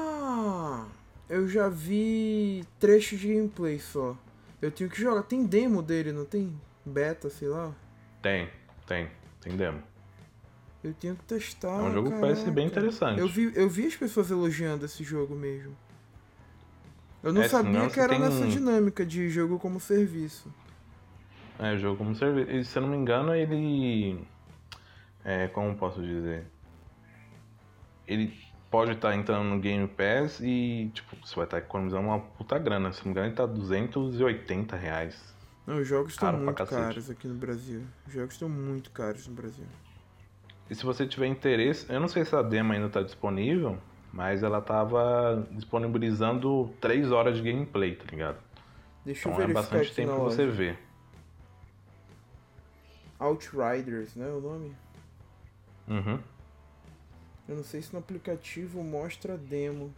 eu 1.29 1.49
já 1.49 1.69
vi 1.69 2.65
trechos 2.79 3.19
de 3.19 3.35
gameplay 3.35 3.79
só. 3.79 4.17
Eu 4.61 4.71
tenho 4.71 4.89
que 4.91 5.01
jogar. 5.01 5.23
Tem 5.23 5.45
demo 5.47 5.83
dele, 5.83 6.13
não 6.13 6.25
tem? 6.25 6.59
Beta, 6.85 7.29
sei 7.31 7.49
lá. 7.49 7.73
Tem, 8.23 8.49
tem, 8.87 9.09
tem 9.41 9.57
demo. 9.57 9.83
Eu 10.83 10.93
tenho 10.95 11.17
que 11.17 11.25
testar. 11.25 11.81
É 11.81 11.83
um 11.83 11.93
jogo 11.93 12.11
que 12.11 12.21
parece 12.21 12.45
bem 12.51 12.69
caraca. 12.69 12.87
interessante. 12.87 13.21
Eu 13.21 13.29
vi, 13.29 13.53
eu 13.55 13.69
vi 13.71 13.87
as 13.87 13.97
pessoas 13.97 14.31
elogiando 14.31 14.85
esse 14.85 15.03
jogo 15.03 15.35
mesmo. 15.35 15.75
Eu 17.23 17.33
não 17.33 17.43
É, 17.43 17.49
sabia 17.49 17.89
que 17.89 17.99
era 17.99 18.19
nessa 18.19 18.45
um- 18.45 18.49
dinâmica 18.49 19.05
de 19.05 19.31
jogo 19.31 19.59
como 19.59 19.81
serviço. 19.81 20.53
É, 21.59 21.77
jogo 21.79 21.97
como 21.97 22.15
serviço. 22.15 22.51
E, 22.51 22.65
se 22.65 22.77
eu 22.79 22.83
não 22.83 22.89
me 22.91 22.97
engano, 22.97 23.35
ele. 23.35 24.27
É, 25.25 25.49
como 25.49 25.75
posso 25.75 26.03
dizer? 26.03 26.45
Ele 28.07 28.37
pode 28.75 28.91
estar 28.91 29.15
entrando 29.15 29.45
no 29.45 29.61
Game 29.61 29.87
Pass 29.87 30.41
e, 30.41 30.91
tipo, 30.93 31.17
você 31.25 31.37
vai 31.37 31.45
estar 31.45 31.59
economizando 31.59 32.09
uma 32.09 32.19
puta 32.19 32.59
grana. 32.59 32.93
Se 32.93 32.99
não 32.99 33.05
me 33.05 33.11
engano, 33.13 33.29
ele 33.29 33.37
tá 33.37 33.47
280 33.47 34.75
reais. 34.75 35.33
Não, 35.65 35.79
os 35.79 35.87
jogos 35.87 36.15
estão 36.15 36.33
muito 36.33 36.67
caros 36.67 37.09
aqui 37.09 37.29
no 37.29 37.37
Brasil. 37.37 37.83
Os 38.05 38.13
jogos 38.13 38.33
estão 38.35 38.49
muito 38.49 38.91
caros 38.91 39.29
no 39.29 39.35
Brasil. 39.35 39.65
E 40.69 40.75
se 40.75 40.85
você 40.85 41.07
tiver 41.07 41.29
interesse, 41.29 41.87
eu 41.89 42.01
não 42.01 42.09
sei 42.09 42.25
se 42.25 42.35
a 42.35 42.43
demo 42.43 42.73
ainda 42.73 42.89
tá 42.89 43.01
disponível, 43.01 43.79
mas 44.13 44.43
ela 44.43 44.61
tava 44.61 45.47
disponibilizando 45.53 46.75
3 46.81 47.13
horas 47.13 47.37
de 47.37 47.45
gameplay, 47.45 47.95
tá 47.95 48.07
ligado? 48.11 48.39
Deixa 49.05 49.29
eu 49.29 49.33
Então 49.35 49.45
é 49.45 49.47
verificar 49.47 49.77
bastante 49.77 49.95
tempo 49.95 50.15
pra 50.15 50.25
você 50.25 50.47
ver. 50.49 50.81
Outriders, 53.21 54.17
né? 54.17 54.27
O 54.31 54.41
nome? 54.41 54.75
Uhum. 55.87 56.19
Eu 57.49 57.57
não 57.57 57.65
sei 57.65 57.83
se 57.83 57.93
no 57.93 57.99
aplicativo 57.99 58.83
mostra 58.83 59.37
demo. 59.37 59.93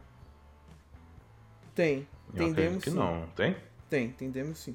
Tem. 1.75 2.07
Tem 2.35 2.53
demo 2.53 2.81
que 2.81 2.91
sim. 2.91 2.97
não, 2.97 3.27
tem? 3.37 3.57
Tem, 3.89 4.11
tem 4.11 4.31
demo 4.31 4.55
sim. 4.57 4.75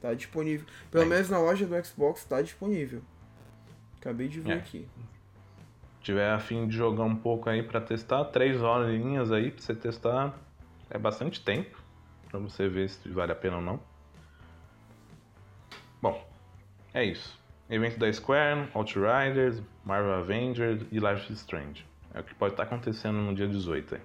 Tá 0.00 0.12
disponível. 0.14 0.66
Pelo 0.90 1.04
Tem. 1.04 1.10
menos 1.10 1.30
na 1.30 1.38
loja 1.38 1.66
do 1.66 1.84
Xbox 1.84 2.24
tá 2.24 2.42
disponível. 2.42 3.02
Acabei 4.00 4.28
de 4.28 4.40
ver 4.40 4.52
É. 4.52 4.54
aqui. 4.56 4.88
tiver 6.00 6.30
a 6.30 6.38
fim 6.38 6.66
de 6.68 6.76
jogar 6.76 7.04
um 7.04 7.16
pouco 7.16 7.50
aí 7.50 7.62
pra 7.62 7.80
testar, 7.80 8.24
três 8.26 8.62
horinhas 8.62 9.30
aí 9.32 9.50
pra 9.50 9.60
você 9.60 9.74
testar, 9.74 10.38
é 10.88 10.96
bastante 10.98 11.44
tempo 11.44 11.82
pra 12.30 12.38
você 12.38 12.68
ver 12.68 12.88
se 12.88 13.08
vale 13.10 13.32
a 13.32 13.34
pena 13.34 13.56
ou 13.56 13.62
não. 13.62 13.80
Bom, 16.00 16.26
é 16.94 17.04
isso. 17.04 17.38
Evento 17.70 17.98
da 17.98 18.10
Square, 18.12 18.68
Outriders, 18.74 19.60
Marvel 19.84 20.12
Avengers 20.14 20.82
e 20.90 20.98
Life 20.98 21.30
is 21.32 21.40
Strange. 21.40 21.84
É 22.14 22.20
o 22.20 22.24
que 22.24 22.34
pode 22.34 22.54
estar 22.54 22.62
acontecendo 22.62 23.18
no 23.18 23.34
dia 23.34 23.46
18 23.46 23.96
aí. 23.96 24.00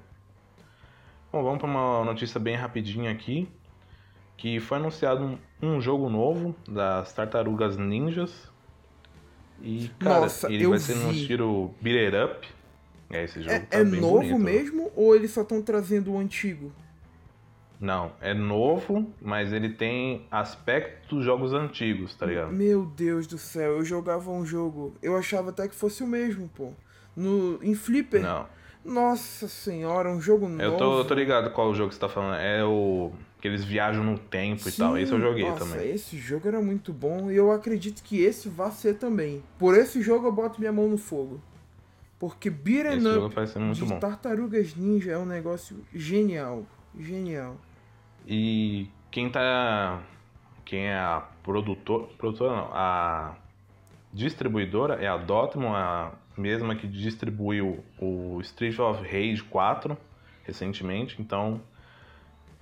Bom, 1.31 1.43
vamos 1.43 1.59
para 1.59 1.67
uma 1.67 2.03
notícia 2.03 2.39
bem 2.39 2.55
rapidinha 2.55 3.09
aqui, 3.09 3.47
que 4.37 4.59
foi 4.59 4.77
anunciado 4.77 5.39
um, 5.61 5.79
jogo 5.81 6.09
novo 6.09 6.55
das 6.67 7.13
Tartarugas 7.13 7.77
Ninjas. 7.77 8.51
E, 9.61 9.89
cara, 9.99 10.21
Nossa, 10.21 10.51
ele 10.51 10.67
vai 10.67 10.79
ser 10.79 10.95
no 10.95 11.09
vi. 11.09 11.21
estilo 11.21 11.73
beat 11.81 12.13
it 12.13 12.17
up. 12.17 12.47
É, 13.09 13.23
esse 13.23 13.41
jogo 13.41 13.55
É, 13.55 13.59
tá 13.59 13.79
é 13.79 13.83
novo 13.83 14.17
bonito, 14.17 14.37
né? 14.39 14.51
mesmo 14.51 14.91
ou 14.95 15.15
eles 15.15 15.31
só 15.31 15.41
estão 15.41 15.61
trazendo 15.61 16.11
o 16.11 16.17
antigo? 16.19 16.71
Não, 17.83 18.13
é 18.21 18.33
novo, 18.33 19.13
mas 19.21 19.51
ele 19.51 19.67
tem 19.67 20.25
aspectos 20.31 21.09
dos 21.09 21.25
jogos 21.25 21.51
antigos, 21.51 22.15
tá 22.15 22.25
ligado? 22.25 22.49
Meu 22.49 22.85
Deus 22.85 23.27
do 23.27 23.37
céu, 23.37 23.73
eu 23.73 23.83
jogava 23.83 24.31
um 24.31 24.45
jogo. 24.45 24.95
Eu 25.01 25.17
achava 25.17 25.49
até 25.49 25.67
que 25.67 25.75
fosse 25.75 26.01
o 26.01 26.07
mesmo, 26.07 26.49
pô. 26.55 26.71
No, 27.13 27.59
em 27.61 27.75
Flipper. 27.75 28.21
Não, 28.21 28.47
Nossa 28.85 29.49
senhora, 29.49 30.09
um 30.09 30.21
jogo 30.21 30.47
novo. 30.47 30.61
eu 30.61 30.77
tô, 30.77 30.99
eu 30.99 31.03
tô 31.03 31.13
ligado 31.13 31.51
qual 31.51 31.75
jogo 31.75 31.89
que 31.89 31.95
você 31.95 31.99
tá 31.99 32.07
falando. 32.07 32.35
É 32.35 32.63
o 32.63 33.11
que 33.41 33.49
eles 33.49 33.65
viajam 33.65 34.01
no 34.01 34.17
tempo 34.17 34.69
e 34.69 34.71
tal. 34.71 34.97
Esse 34.97 35.11
eu 35.11 35.19
joguei 35.19 35.43
nossa, 35.43 35.65
também. 35.65 35.91
Esse 35.91 36.17
jogo 36.17 36.47
era 36.47 36.61
muito 36.61 36.93
bom 36.93 37.29
e 37.29 37.35
eu 37.35 37.51
acredito 37.51 38.01
que 38.01 38.23
esse 38.23 38.47
vai 38.47 38.71
ser 38.71 38.93
também. 38.93 39.43
Por 39.59 39.77
esse 39.77 40.01
jogo 40.01 40.25
eu 40.25 40.31
boto 40.31 40.57
minha 40.57 40.71
mão 40.71 40.87
no 40.87 40.97
fogo. 40.97 41.41
Porque 42.17 42.49
Beat'em 42.49 42.99
Esse 42.99 43.13
jogo 43.13 43.25
Up 43.25 43.73
de 43.73 43.83
bom. 43.83 43.99
Tartarugas 43.99 44.73
Ninja 44.73 45.11
é 45.11 45.17
um 45.17 45.25
negócio 45.25 45.75
genial. 45.93 46.65
Genial. 46.97 47.57
E 48.27 48.89
quem 49.11 49.29
tá. 49.29 50.01
Quem 50.65 50.87
é 50.87 50.95
a 50.95 51.23
produtor, 51.43 52.07
produtora 52.17 52.55
não, 52.55 52.69
a 52.73 53.35
distribuidora 54.13 54.95
é 54.95 55.07
a 55.07 55.17
Dotmon, 55.17 55.75
a 55.75 56.13
mesma 56.37 56.75
que 56.75 56.87
distribuiu 56.87 57.83
o 57.99 58.39
Street 58.41 58.79
of 58.79 59.03
Rage 59.03 59.43
4 59.43 59.97
recentemente, 60.43 61.21
então 61.21 61.61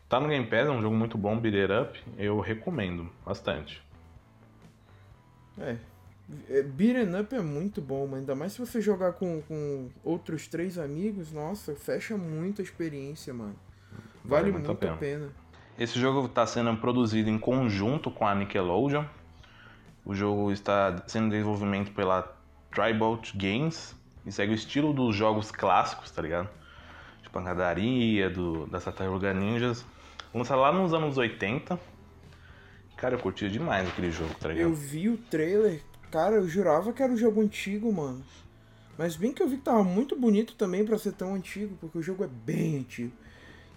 tá 0.10 0.20
no 0.20 0.28
Game 0.28 0.46
Pass, 0.46 0.68
é 0.68 0.72
um 0.72 0.82
jogo 0.82 0.96
muito 0.96 1.18
bom, 1.18 1.40
beat 1.40 1.56
it 1.56 1.72
up, 1.72 2.04
eu 2.18 2.40
recomendo 2.40 3.10
bastante. 3.26 3.82
É. 5.58 5.78
é, 6.50 6.64
Beat'em 6.64 7.20
Up 7.20 7.36
é 7.36 7.42
muito 7.42 7.82
bom, 7.82 8.08
mas 8.08 8.20
ainda 8.20 8.36
mais 8.36 8.54
se 8.54 8.60
você 8.60 8.82
jogar 8.82 9.14
com, 9.14 9.42
com 9.44 9.90
outros 10.04 10.48
três 10.48 10.78
amigos, 10.78 11.32
nossa, 11.32 11.76
fecha 11.76 12.18
muito 12.18 12.62
a 12.62 12.64
experiência, 12.64 13.34
mano. 13.34 13.56
Vale, 14.24 14.52
muito, 14.52 14.72
a 14.72 14.76
pena. 14.76 15.30
Esse 15.82 16.00
jogo 16.00 16.28
está 16.28 16.46
sendo 16.46 16.78
produzido 16.78 17.28
em 17.28 17.40
conjunto 17.40 18.12
com 18.12 18.28
a 18.28 18.36
Nickelodeon. 18.36 19.04
O 20.06 20.14
jogo 20.14 20.52
está 20.52 21.04
sendo 21.08 21.32
desenvolvido 21.32 21.90
pela 21.96 22.38
Tribalt 22.72 23.36
Games 23.36 23.96
e 24.24 24.32
segue 24.32 24.52
o 24.52 24.54
estilo 24.54 24.94
dos 24.94 25.16
jogos 25.16 25.50
clássicos, 25.50 26.12
tá 26.12 26.22
ligado? 26.22 26.48
De 27.24 27.32
pancadaria, 27.32 28.30
do, 28.30 28.68
das 28.68 28.84
Tartaruga 28.84 29.34
Ninjas. 29.34 29.84
Lançado 30.32 30.62
lá 30.62 30.72
nos 30.72 30.94
anos 30.94 31.18
80. 31.18 31.80
Cara, 32.96 33.16
eu 33.16 33.20
curti 33.20 33.50
demais 33.50 33.90
aquele 33.90 34.12
jogo, 34.12 34.36
tá 34.36 34.50
ligado? 34.50 34.70
Eu 34.70 34.76
vi 34.76 35.10
o 35.10 35.18
trailer, 35.18 35.82
cara, 36.12 36.36
eu 36.36 36.48
jurava 36.48 36.94
que 36.94 37.02
era 37.02 37.12
um 37.12 37.18
jogo 37.18 37.42
antigo, 37.42 37.92
mano. 37.92 38.24
Mas 39.00 39.16
bem 39.16 39.34
que 39.34 39.42
eu 39.42 39.50
vi 39.50 39.58
que 39.58 39.64
tava 39.64 39.84
muito 39.84 40.16
bonito 40.16 40.54
também 40.54 40.86
pra 40.86 41.00
ser 41.00 41.14
tão 41.14 41.34
antigo, 41.34 41.76
porque 41.82 41.98
o 41.98 42.04
jogo 42.04 42.24
é 42.24 42.28
bem 42.28 42.78
antigo. 42.78 43.14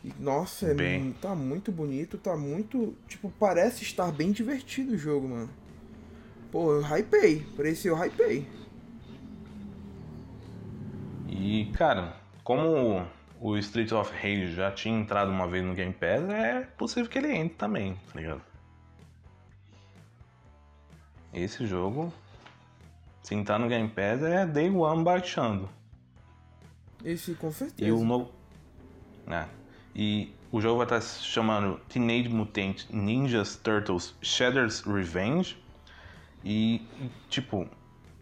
E, 0.05 0.13
nossa, 0.23 0.67
é, 0.67 0.75
Bem. 0.75 1.01
mu- 1.03 1.15
tá 1.15 1.35
muito 1.35 1.73
bonito, 1.73 2.19
tá 2.19 2.37
muito. 2.37 2.95
Tipo, 3.09 3.33
parece 3.39 3.83
estar 3.83 4.13
bem 4.13 4.31
divertido 4.33 4.93
o 4.93 4.99
jogo, 4.99 5.27
mano. 5.29 5.51
Pô, 6.53 6.73
eu 6.75 6.83
hypei. 6.83 7.41
Pra 7.57 7.69
esse 7.71 7.89
eu 7.89 7.97
hypei. 7.97 8.47
E, 11.29 11.71
cara, 11.75 12.17
como 12.45 13.07
o 13.41 13.57
Street 13.59 13.93
of 13.93 14.13
Rage 14.13 14.55
já 14.55 14.71
tinha 14.71 14.97
entrado 14.99 15.31
uma 15.31 15.47
vez 15.49 15.65
no 15.65 15.75
Game 15.75 15.93
Pass, 15.93 16.23
é 16.29 16.61
possível 16.77 17.09
que 17.11 17.19
ele 17.19 17.33
entre 17.33 17.57
também, 17.57 17.95
tá 18.13 18.21
ligado? 18.21 18.43
Esse 21.33 21.67
jogo, 21.67 22.13
se 23.23 23.35
entrar 23.35 23.59
no 23.59 23.69
Game 23.69 23.89
Pass, 23.89 24.23
é 24.23 24.47
Day 24.47 24.71
One 24.71 25.03
baixando. 25.03 25.69
Esse 27.05 27.35
com 27.35 27.51
certeza. 27.51 27.89
E 27.89 27.93
o 27.93 28.05
novo. 28.05 28.31
É. 29.27 29.47
E 29.95 30.35
o 30.51 30.61
jogo 30.61 30.79
vai 30.79 30.87
estar 30.87 31.01
se 31.01 31.25
chamando 31.25 31.81
Teenage 31.89 32.29
Mutant 32.29 32.85
Ninjas 32.91 33.57
Turtles 33.57 34.15
Shredder's 34.23 34.81
Revenge. 34.81 35.57
E, 36.45 36.87
tipo, 37.29 37.69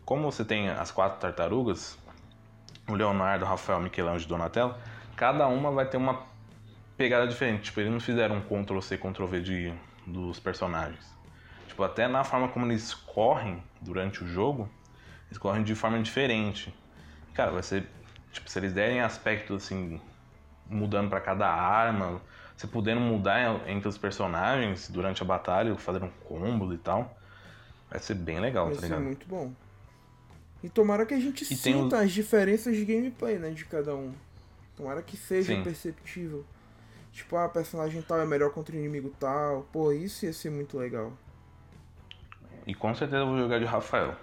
como 0.04 0.30
você 0.30 0.44
tem 0.44 0.68
as 0.68 0.90
quatro 0.90 1.18
tartarugas, 1.18 1.98
o 2.88 2.94
Leonardo, 2.94 3.44
o 3.44 3.48
Rafael, 3.48 3.80
Michelangelo 3.80 4.24
e 4.24 4.28
Donatello, 4.28 4.74
cada 5.16 5.46
uma 5.46 5.70
vai 5.70 5.86
ter 5.86 5.96
uma 5.96 6.22
pegada 6.96 7.26
diferente. 7.26 7.64
Tipo, 7.64 7.80
eles 7.80 7.92
não 7.92 8.00
fizeram 8.00 8.36
um 8.36 8.40
Ctrl-C, 8.40 8.98
Ctrl-V 8.98 9.40
de, 9.40 9.72
dos 10.06 10.38
personagens. 10.38 11.12
Tipo, 11.66 11.82
até 11.84 12.06
na 12.06 12.22
forma 12.22 12.48
como 12.48 12.66
eles 12.66 12.92
correm 12.92 13.62
durante 13.80 14.22
o 14.22 14.26
jogo, 14.26 14.68
eles 15.28 15.38
correm 15.38 15.62
de 15.62 15.74
forma 15.74 16.00
diferente. 16.02 16.74
Cara, 17.32 17.50
vai 17.50 17.62
ser. 17.62 17.88
Tipo, 18.30 18.48
se 18.50 18.58
eles 18.58 18.72
derem 18.72 19.00
aspectos 19.00 19.64
assim, 19.64 20.00
mudando 20.72 21.10
para 21.10 21.20
cada 21.20 21.48
arma, 21.48 22.20
você 22.56 22.66
podendo 22.66 23.00
mudar 23.00 23.68
entre 23.68 23.88
os 23.88 23.98
personagens 23.98 24.88
durante 24.90 25.22
a 25.22 25.26
batalha, 25.26 25.74
fazendo 25.76 26.10
combos 26.24 26.74
e 26.74 26.78
tal, 26.78 27.16
vai 27.90 28.00
ser 28.00 28.14
bem 28.14 28.40
legal, 28.40 28.66
Vai 28.66 28.74
tá 28.74 28.80
ser 28.80 28.82
ligado? 28.82 29.00
muito 29.00 29.26
bom. 29.28 29.52
E 30.62 30.68
tomara 30.68 31.04
que 31.04 31.14
a 31.14 31.20
gente 31.20 31.44
E 31.50 31.56
tem 31.56 31.74
sinta 31.74 31.96
o- 31.96 32.00
as 32.00 32.12
diferenças 32.12 32.76
de 32.76 32.84
gameplay, 32.84 33.38
né, 33.38 33.50
de 33.50 33.64
cada 33.64 33.94
um. 33.94 34.12
Tomara 34.76 35.02
que 35.02 35.16
seja 35.16 35.56
Sim. 35.56 35.62
perceptível. 35.64 36.44
Tipo, 37.12 37.36
ah, 37.36 37.48
personagem 37.48 38.02
tal 38.02 38.20
é 38.20 38.26
melhor 38.26 38.50
contra 38.52 38.74
o 38.76 38.78
inimigo 38.78 39.10
tal. 39.20 39.64
Pô, 39.72 39.92
isso 39.92 40.24
ia 40.26 40.32
ser 40.32 40.50
muito 40.50 40.78
legal. 40.78 41.12
E 42.66 42.74
com 42.74 42.92
certeza 42.94 43.22
eu 43.22 43.26
vou 43.28 43.38
jogar 43.38 43.58
de 43.60 43.64
Rafael, 43.64 44.16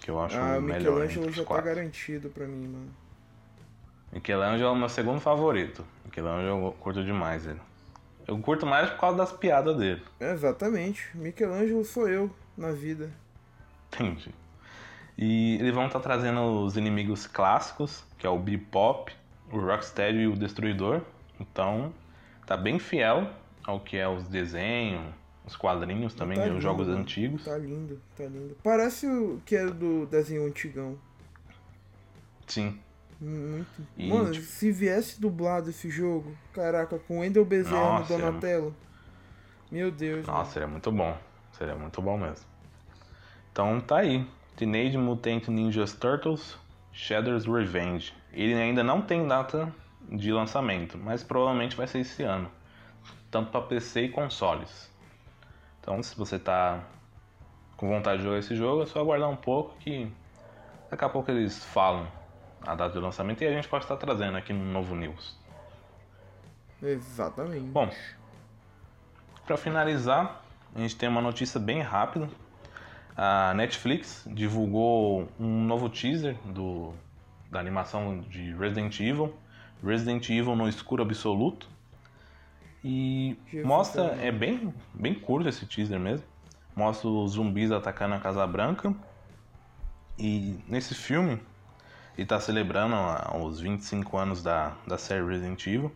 que 0.00 0.10
eu 0.10 0.20
acho 0.20 0.42
ah, 0.42 0.56
o 0.56 0.58
o 0.58 0.62
melhor 0.62 1.02
Michelangelo 1.02 1.10
entre 1.10 1.30
já 1.30 1.42
os 1.42 1.44
tá 1.44 1.48
quatro. 1.48 1.60
garantido 1.60 2.30
pra 2.30 2.46
mim, 2.46 2.66
mano. 2.68 2.90
Michelangelo 4.12 4.70
é 4.70 4.72
o 4.72 4.76
meu 4.76 4.88
segundo 4.88 5.20
favorito. 5.20 5.84
Michelangelo 6.04 6.66
eu 6.66 6.72
curto 6.72 7.04
demais 7.04 7.46
ele. 7.46 7.60
Eu 8.26 8.38
curto 8.38 8.66
mais 8.66 8.90
por 8.90 8.98
causa 9.00 9.16
das 9.18 9.32
piadas 9.32 9.76
dele. 9.76 10.02
Exatamente. 10.20 11.08
Michelangelo 11.16 11.84
sou 11.84 12.08
eu 12.08 12.30
na 12.56 12.70
vida. 12.72 13.10
Entendi. 13.92 14.34
E 15.16 15.56
eles 15.56 15.74
vão 15.74 15.86
estar 15.86 16.00
trazendo 16.00 16.40
os 16.64 16.76
inimigos 16.76 17.26
clássicos, 17.26 18.04
que 18.18 18.26
é 18.26 18.30
o 18.30 18.38
Bebop, 18.38 19.12
o 19.52 19.58
Rocksteady 19.58 20.20
e 20.20 20.26
o 20.26 20.36
Destruidor. 20.36 21.02
Então, 21.38 21.92
tá 22.46 22.56
bem 22.56 22.78
fiel 22.78 23.28
ao 23.64 23.80
que 23.80 23.96
é 23.96 24.08
os 24.08 24.26
desenhos, 24.28 25.12
os 25.44 25.56
quadrinhos 25.56 26.14
também, 26.14 26.36
Tá 26.36 26.44
e 26.44 26.46
os 26.46 26.52
lindo, 26.52 26.62
jogos 26.62 26.86
mano. 26.86 27.00
antigos. 27.00 27.44
Tá 27.44 27.58
lindo, 27.58 28.00
tá 28.16 28.24
lindo. 28.24 28.56
Parece 28.62 29.06
o 29.06 29.40
que 29.44 29.56
era 29.56 29.70
do 29.70 30.06
desenho 30.06 30.46
antigão. 30.46 30.96
Sim. 32.46 32.78
Muito. 33.20 33.86
E, 33.96 34.08
Mano, 34.08 34.32
tipo- 34.32 34.46
se 34.46 34.72
viesse 34.72 35.20
dublado 35.20 35.68
esse 35.70 35.90
jogo, 35.90 36.34
caraca, 36.54 36.98
com 36.98 37.20
Wendel 37.20 37.44
Bezerra 37.44 37.98
no 37.98 38.04
é- 38.04 38.08
Donatello. 38.08 38.74
Meu 39.70 39.90
Deus. 39.90 40.26
Nossa, 40.26 40.52
seria 40.52 40.68
muito 40.68 40.90
bom. 40.90 41.16
Seria 41.52 41.76
muito 41.76 42.00
bom 42.00 42.16
mesmo. 42.16 42.46
Então 43.52 43.80
tá 43.80 43.98
aí. 43.98 44.26
Teenage 44.56 44.96
Mutant 44.96 45.48
Ninja 45.48 45.84
Turtles 45.86 46.56
Shredder's 46.92 47.46
Revenge. 47.46 48.12
Ele 48.32 48.54
ainda 48.54 48.82
não 48.82 49.02
tem 49.02 49.26
data 49.26 49.72
de 50.10 50.32
lançamento, 50.32 50.98
mas 50.98 51.22
provavelmente 51.22 51.76
vai 51.76 51.86
ser 51.86 52.00
esse 52.00 52.22
ano. 52.22 52.50
Tanto 53.30 53.50
para 53.50 53.60
PC 53.62 54.02
e 54.02 54.08
consoles. 54.08 54.90
Então 55.80 56.02
se 56.02 56.16
você 56.16 56.38
tá 56.38 56.82
com 57.76 57.88
vontade 57.88 58.18
de 58.18 58.24
jogar 58.24 58.38
esse 58.38 58.56
jogo, 58.56 58.82
é 58.82 58.86
só 58.86 59.00
aguardar 59.00 59.28
um 59.30 59.36
pouco 59.36 59.76
que 59.78 60.10
daqui 60.90 61.04
a 61.04 61.08
pouco 61.08 61.30
eles 61.30 61.64
falam 61.66 62.06
a 62.62 62.74
data 62.74 62.92
de 62.92 62.98
lançamento 62.98 63.42
e 63.42 63.46
a 63.46 63.52
gente 63.52 63.68
pode 63.68 63.84
estar 63.84 63.96
trazendo 63.96 64.36
aqui 64.36 64.52
no 64.52 64.64
novo 64.64 64.94
news. 64.94 65.38
Exatamente. 66.82 67.66
Bom, 67.66 67.90
para 69.46 69.56
finalizar, 69.56 70.42
a 70.74 70.78
gente 70.78 70.96
tem 70.96 71.08
uma 71.08 71.20
notícia 71.20 71.58
bem 71.58 71.80
rápida. 71.80 72.28
A 73.16 73.52
Netflix 73.54 74.24
divulgou 74.26 75.28
um 75.38 75.64
novo 75.64 75.88
teaser 75.88 76.36
do, 76.44 76.94
da 77.50 77.58
animação 77.60 78.20
de 78.20 78.54
Resident 78.54 78.98
Evil, 79.00 79.34
Resident 79.84 80.28
Evil 80.30 80.54
no 80.54 80.68
escuro 80.68 81.02
absoluto. 81.02 81.68
E 82.82 83.36
vi 83.50 83.62
mostra, 83.62 84.16
é 84.22 84.32
bem, 84.32 84.72
bem 84.94 85.14
curto 85.14 85.48
esse 85.48 85.66
teaser 85.66 86.00
mesmo. 86.00 86.24
Mostra 86.74 87.08
os 87.08 87.32
zumbis 87.32 87.72
atacando 87.72 88.14
a 88.14 88.20
Casa 88.20 88.46
Branca. 88.46 88.94
E 90.18 90.58
nesse 90.66 90.94
filme, 90.94 91.40
ele 92.20 92.26
está 92.26 92.38
celebrando 92.38 92.94
os 93.42 93.60
25 93.60 94.18
anos 94.18 94.42
da, 94.42 94.76
da 94.86 94.98
série 94.98 95.24
Resident 95.24 95.66
Evil. 95.66 95.90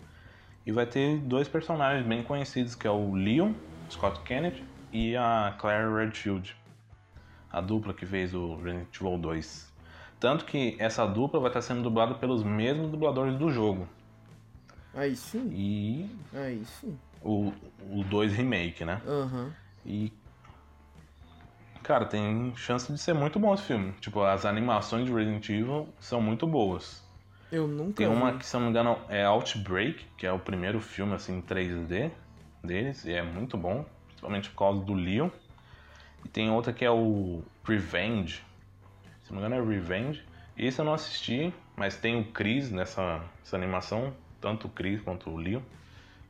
E 0.65 0.73
vai 0.73 0.87
ter 0.87 1.19
dois 1.19 1.47
personagens 1.47 2.07
bem 2.07 2.23
conhecidos, 2.23 2.75
que 2.75 2.87
é 2.87 2.91
o 2.91 3.13
Leon, 3.13 3.53
Scott 3.91 4.21
Kennedy, 4.23 4.65
e 4.91 5.15
a 5.15 5.55
Claire 5.59 5.93
Redfield. 5.93 6.57
A 7.53 7.61
dupla 7.61 7.93
que 7.93 8.07
fez 8.07 8.33
o 8.33 8.57
Resident 8.57 8.89
Evil 8.99 9.19
2. 9.19 9.71
Tanto 10.19 10.47
que 10.47 10.77
essa 10.79 11.05
dupla 11.05 11.39
vai 11.41 11.51
estar 11.51 11.61
sendo 11.61 11.83
dublada 11.83 12.15
pelos 12.15 12.43
mesmos 12.43 12.91
dubladores 12.91 13.37
do 13.37 13.51
jogo. 13.51 13.87
Aí 14.95 15.15
sim. 15.15 15.51
E 15.53 16.11
Aí 16.33 16.65
sim. 16.65 16.99
o, 17.21 17.53
o 17.91 18.03
2 18.03 18.33
remake, 18.33 18.83
né? 18.83 18.99
Aham. 19.07 19.53
E. 19.85 20.11
Cara, 21.85 22.07
tem 22.07 22.57
chance 22.57 22.91
de 22.91 22.99
ser 22.99 23.13
muito 23.13 23.39
bom 23.39 23.53
esse 23.53 23.65
filme. 23.65 23.93
Tipo, 24.01 24.23
as 24.23 24.47
animações 24.47 25.05
de 25.05 25.13
Resident 25.13 25.47
Evil 25.51 25.87
são 26.01 26.19
muito 26.19 26.47
boas. 26.47 27.05
Eu 27.53 27.69
nunca 27.69 27.99
Tem 27.99 28.07
uma 28.07 28.39
que, 28.39 28.47
se 28.47 28.57
eu 28.57 28.61
não 28.61 28.69
me 28.69 28.71
engano, 28.71 28.99
é 29.07 29.23
Outbreak, 29.25 30.03
que 30.17 30.27
é 30.27 30.33
o 30.33 30.39
primeiro 30.39 30.81
filme 30.81 31.13
assim 31.13 31.37
em 31.37 31.43
3D 31.43 32.11
deles, 32.65 33.05
e 33.05 33.13
é 33.13 33.23
muito 33.23 33.59
bom, 33.59 33.85
principalmente 34.07 34.49
por 34.49 34.57
causa 34.57 34.81
do 34.81 34.95
Leon. 34.95 35.29
E 36.25 36.29
tem 36.29 36.51
outra 36.51 36.73
que 36.73 36.87
é 36.87 36.91
o 36.91 37.43
Revenge. 37.63 38.43
Se 39.23 39.33
não 39.33 39.43
me 39.43 39.47
engano, 39.47 39.63
é 39.63 39.75
Revenge. 39.75 40.25
Esse 40.57 40.81
eu 40.81 40.87
não 40.87 40.95
assisti, 40.95 41.53
mas 41.77 41.97
tem 41.97 42.19
o 42.19 42.25
Chris 42.25 42.71
nessa, 42.71 43.21
nessa 43.41 43.57
animação, 43.57 44.15
tanto 44.41 44.69
o 44.69 44.71
Chris 44.71 45.03
quanto 45.03 45.29
o 45.29 45.37
Leon. 45.37 45.61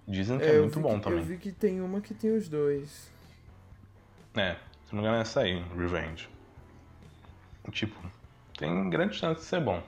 Dizem 0.07 0.37
que 0.38 0.47
é, 0.47 0.57
eu 0.57 0.62
muito 0.62 0.81
bom 0.81 0.97
que, 0.97 1.05
também. 1.05 1.21
Eu 1.21 1.25
vi 1.25 1.37
que 1.37 1.53
tem 1.53 1.81
uma 1.81 2.01
que 2.01 2.12
tem 2.12 2.37
os 2.37 2.49
dois. 2.49 3.09
É, 4.35 4.57
se 4.94 4.96
não 4.96 5.02
me 5.02 5.09
engano 5.09 5.16
é 5.16 5.20
essa 5.22 5.40
aí, 5.40 5.61
Revenge. 5.76 6.28
Tipo, 7.72 7.98
tem 8.57 8.88
grande 8.90 9.16
chance 9.16 9.40
de 9.40 9.46
ser 9.46 9.61
bom. 9.61 9.83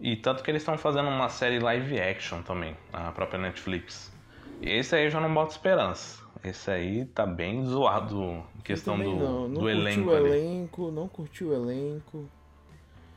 E 0.00 0.16
tanto 0.16 0.42
que 0.42 0.50
eles 0.50 0.62
estão 0.62 0.76
fazendo 0.76 1.08
uma 1.08 1.28
série 1.28 1.60
live 1.60 2.00
action 2.00 2.42
também, 2.42 2.76
a 2.92 3.12
própria 3.12 3.38
Netflix. 3.38 4.12
E 4.60 4.70
esse 4.70 4.96
aí 4.96 5.04
eu 5.04 5.10
já 5.10 5.20
não 5.20 5.32
boto 5.32 5.52
esperança. 5.52 6.24
Esse 6.42 6.70
aí 6.70 7.04
tá 7.06 7.24
bem 7.24 7.64
zoado 7.64 8.42
em 8.56 8.60
questão 8.62 8.98
do, 8.98 9.16
não, 9.16 9.48
não 9.48 9.60
do 9.60 9.70
elenco 9.70 10.10
o 10.10 10.14
ali. 10.14 10.28
elenco, 10.28 10.90
não 10.90 11.08
curti 11.08 11.44
o 11.44 11.54
elenco. 11.54 12.28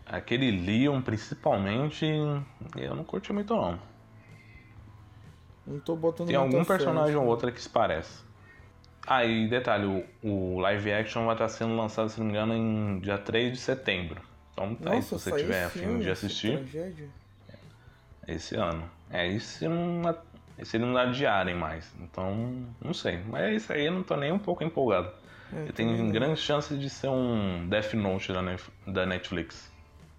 Aquele 0.06 0.52
Leon, 0.52 1.02
principalmente, 1.02 2.06
eu 2.76 2.96
não 2.96 3.04
curti 3.04 3.34
muito 3.34 3.56
não. 3.56 3.80
Não 5.66 5.80
tô 5.80 5.96
botando 5.96 6.28
Tem 6.28 6.36
algum 6.36 6.64
personagem 6.64 7.16
ou 7.16 7.26
outro 7.26 7.52
que 7.52 7.62
se 7.62 7.70
parece. 7.70 8.29
Ah, 9.10 9.26
e 9.26 9.48
detalhe, 9.48 9.86
o, 10.24 10.28
o 10.56 10.60
live 10.60 10.94
action 10.94 11.26
vai 11.26 11.34
estar 11.34 11.50
sendo 11.50 11.76
lançado, 11.76 12.10
se 12.10 12.20
não 12.20 12.28
me 12.28 12.32
engano, 12.32 12.54
em 12.54 13.00
dia 13.00 13.18
3 13.18 13.52
de 13.52 13.58
setembro. 13.58 14.22
Então 14.54 14.76
tá 14.76 14.92
aí, 14.92 15.02
se 15.02 15.14
Nossa, 15.14 15.32
você 15.32 15.32
tiver 15.42 15.64
afim 15.66 15.98
de 16.00 16.10
assistir, 16.12 16.58
tragédia. 16.60 17.10
esse 18.28 18.56
ano. 18.56 18.90
É, 19.10 19.28
esse 19.28 19.68
não, 19.68 20.02
esse 20.60 20.78
eles 20.78 20.88
não 20.88 20.98
adiarem 20.98 21.56
mais. 21.56 21.92
Então, 22.00 22.68
não 22.80 22.94
sei. 22.94 23.20
Mas 23.28 23.56
esse 23.56 23.74
aí 23.74 23.86
eu 23.88 23.92
não 23.94 24.04
tô 24.04 24.16
nem 24.16 24.32
um 24.32 24.38
pouco 24.40 24.64
empolgado. 24.64 25.12
É, 25.52 25.72
tem 25.72 25.88
também 25.88 26.04
não. 26.04 26.12
grande 26.12 26.40
chance 26.40 26.78
de 26.78 26.90
ser 26.90 27.08
um 27.10 27.68
Death 27.68 27.94
Note 27.96 28.32
da, 28.32 28.42
Nef- 28.44 28.70
da 28.86 29.06
Netflix. 29.08 29.72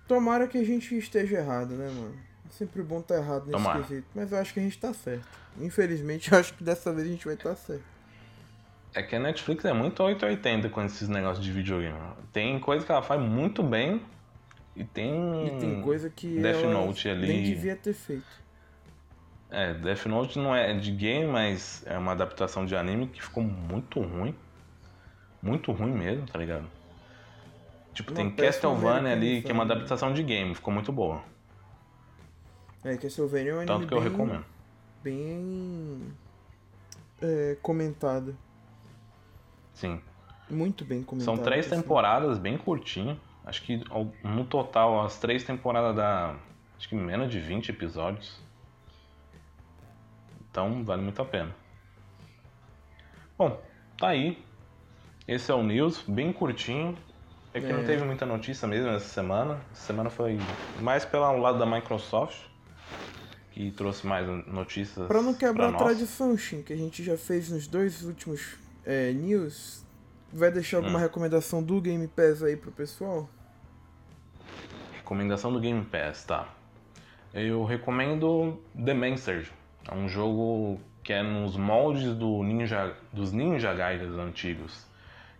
Tomara 0.09 0.49
que 0.49 0.59
a 0.59 0.65
gente 0.65 0.97
esteja 0.99 1.37
errado, 1.39 1.77
né, 1.77 1.87
mano? 1.87 2.17
É 2.49 2.53
sempre 2.53 2.83
bom 2.83 2.99
estar 2.99 3.17
errado 3.19 3.47
nesse 3.47 3.53
Tomara. 3.53 3.83
quesito. 3.83 4.09
Mas 4.13 4.33
eu 4.33 4.39
acho 4.39 4.53
que 4.53 4.59
a 4.59 4.63
gente 4.65 4.79
tá 4.79 4.93
certo. 4.93 5.29
Infelizmente, 5.61 6.33
eu 6.35 6.39
acho 6.39 6.55
que 6.55 6.65
dessa 6.65 6.93
vez 6.93 7.07
a 7.07 7.11
gente 7.11 7.25
vai 7.25 7.35
estar 7.35 7.55
certo. 7.55 7.85
É 8.95 9.03
que 9.03 9.15
a 9.15 9.21
Netflix 9.21 9.65
é 9.65 9.73
muito 9.73 10.03
880 10.03 10.69
com 10.69 10.83
esses 10.83 11.09
negócios 11.09 11.45
de 11.45 11.53
videogame. 11.53 11.97
Tem 12.33 12.59
coisa 12.59 12.85
que 12.85 12.91
ela 12.91 13.03
faz 13.03 13.21
muito 13.21 13.63
bem 13.63 14.03
e 14.75 14.85
tem. 14.85 15.47
E 15.47 15.61
tem 15.61 15.83
coisa 15.83 16.11
que 16.11 16.41
Death 16.41 16.65
Note 16.65 17.09
ali. 17.09 17.29
nem 17.29 17.43
devia 17.45 17.77
ter 17.77 17.93
feito. 17.93 18.41
É, 19.51 19.75
Death 19.75 20.07
Note 20.07 20.39
não 20.39 20.55
é 20.55 20.73
de 20.75 20.91
game, 20.93 21.27
mas 21.27 21.85
é 21.87 21.99
uma 21.99 22.13
adaptação 22.13 22.65
de 22.65 22.75
anime 22.77 23.09
que 23.09 23.23
ficou 23.23 23.43
muito 23.43 24.01
ruim. 24.01 24.35
Muito 25.43 25.73
ruim 25.73 25.93
mesmo, 25.93 26.27
tá 26.27 26.39
ligado? 26.39 26.67
Tipo, 27.93 28.13
Uma 28.13 28.17
tem 28.17 28.31
Castlevania 28.31 29.13
ali, 29.13 29.43
que 29.43 29.51
é 29.51 29.55
uma 29.55 29.65
adaptação 29.65 30.13
de 30.13 30.23
game, 30.23 30.55
ficou 30.55 30.73
muito 30.73 30.93
boa. 30.93 31.23
É, 32.85 32.97
Castlevania 32.97 33.53
é 33.53 33.55
um 33.55 33.61
anime 33.61 33.67
Tanto 33.67 33.89
que 33.89 33.95
eu 33.95 34.01
bem, 34.01 34.11
recomendo. 34.11 34.45
bem 35.03 36.13
é, 37.21 37.57
comentado. 37.61 38.37
Sim. 39.81 40.01
Muito 40.51 40.85
bem 40.85 41.03
comentado. 41.03 41.25
São 41.37 41.43
três 41.43 41.69
temporadas, 41.69 42.39
bem 42.39 42.59
curtinho. 42.59 43.19
Acho 43.45 43.63
que 43.63 43.83
no 44.23 44.45
total 44.45 45.01
as 45.05 45.19
três 45.19 45.43
temporadas 45.43 45.97
dá 45.97 46.37
acho 46.77 46.89
que 46.89 46.95
menos 46.95 47.31
de 47.31 47.41
20 47.41 47.71
episódios. 47.71 48.39
Então 50.51 50.85
vale 50.85 51.01
muito 51.03 51.21
a 51.23 51.25
pena. 51.25 51.55
Bom, 53.39 53.59
tá 53.97 54.09
aí. 54.09 54.37
Esse 55.27 55.51
é 55.51 55.55
o 55.55 55.63
News, 55.63 56.03
bem 56.07 56.33
curtinho. 56.33 56.97
É 57.55 57.61
que 57.61 57.67
É. 57.67 57.73
não 57.73 57.85
teve 57.85 58.05
muita 58.05 58.27
notícia 58.27 58.69
mesmo 58.69 58.89
essa 58.91 59.09
semana. 59.09 59.61
Essa 59.73 59.87
semana 59.87 60.11
foi 60.11 60.39
mais 60.81 61.05
pelo 61.05 61.37
lado 61.39 61.59
da 61.59 61.67
Microsoft, 61.67 62.37
que 63.53 63.71
trouxe 63.71 64.07
mais 64.07 64.27
notícias. 64.47 65.07
Para 65.07 65.23
não 65.23 65.33
quebrar 65.35 65.71
a 65.71 65.77
tradição, 65.77 66.37
Shin, 66.37 66.63
que 66.63 66.73
a 66.73 66.77
gente 66.77 67.03
já 67.03 67.17
fez 67.17 67.51
nos 67.51 67.67
dois 67.67 68.03
últimos 68.05 68.57
é, 68.85 69.13
news, 69.13 69.85
vai 70.33 70.51
deixar 70.51 70.79
alguma 70.79 70.99
hum. 70.99 71.03
recomendação 71.03 71.63
do 71.63 71.81
Game 71.81 72.07
Pass 72.09 72.43
aí 72.43 72.57
pro 72.57 72.71
pessoal? 72.71 73.29
Recomendação 74.95 75.53
do 75.53 75.61
Game 75.61 75.85
Pass, 75.85 76.25
tá. 76.25 76.49
Eu 77.33 77.65
recomendo 77.65 78.61
The 78.75 78.95
Messenger. 78.95 79.51
É 79.89 79.95
um 79.95 80.09
jogo 80.09 80.81
que 81.03 81.13
é 81.13 81.23
nos 81.23 81.57
moldes 81.57 82.15
do 82.15 82.43
Ninja, 82.43 82.95
dos 83.13 83.33
Ninja 83.33 83.73
Gaiden 83.73 84.21
antigos. 84.21 84.87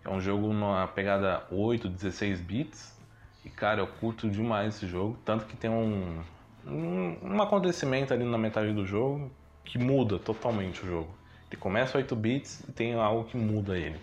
É 0.05 0.09
um 0.09 0.21
jogo 0.21 0.53
numa 0.53 0.87
pegada 0.89 1.45
8, 1.51 1.89
16 1.89 2.41
bits. 2.41 2.97
E 3.45 3.51
cara, 3.51 3.81
eu 3.81 3.87
curto 3.87 4.29
demais 4.29 4.77
esse 4.77 4.87
jogo. 4.87 5.19
Tanto 5.25 5.47
que 5.47 5.57
tem 5.57 5.71
um, 5.71 6.23
um, 6.67 7.17
um 7.23 7.43
acontecimento 7.43 8.13
ali 8.15 8.25
na 8.25 8.39
metade 8.39 8.73
do 8.73 8.87
jogo 8.87 9.31
que 9.65 9.79
muda 9.79 10.19
totalmente 10.19 10.83
o 10.83 10.87
jogo. 10.87 11.09
Ele 11.51 11.61
começa 11.61 11.99
8 11.99 12.15
bits 12.15 12.61
e 12.69 12.73
tem 12.73 12.95
algo 12.95 13.25
que 13.25 13.37
muda 13.37 13.77
ele. 13.77 14.01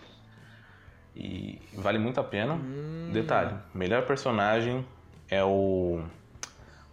E 1.16 1.60
vale 1.74 1.98
muito 1.98 2.20
a 2.20 2.24
pena. 2.24 2.56
Hum. 2.56 3.10
Detalhe: 3.12 3.56
melhor 3.74 4.06
personagem 4.06 4.86
é 5.30 5.44
o 5.44 6.04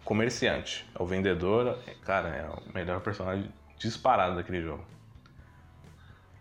comerciante, 0.03 0.89
é 0.97 1.03
o 1.03 1.05
vendedor. 1.05 1.77
Cara, 2.03 2.29
é 2.29 2.49
o 2.49 2.73
melhor 2.73 3.01
personagem 3.01 3.51
disparado 3.77 4.35
daquele 4.35 4.61
jogo. 4.61 4.83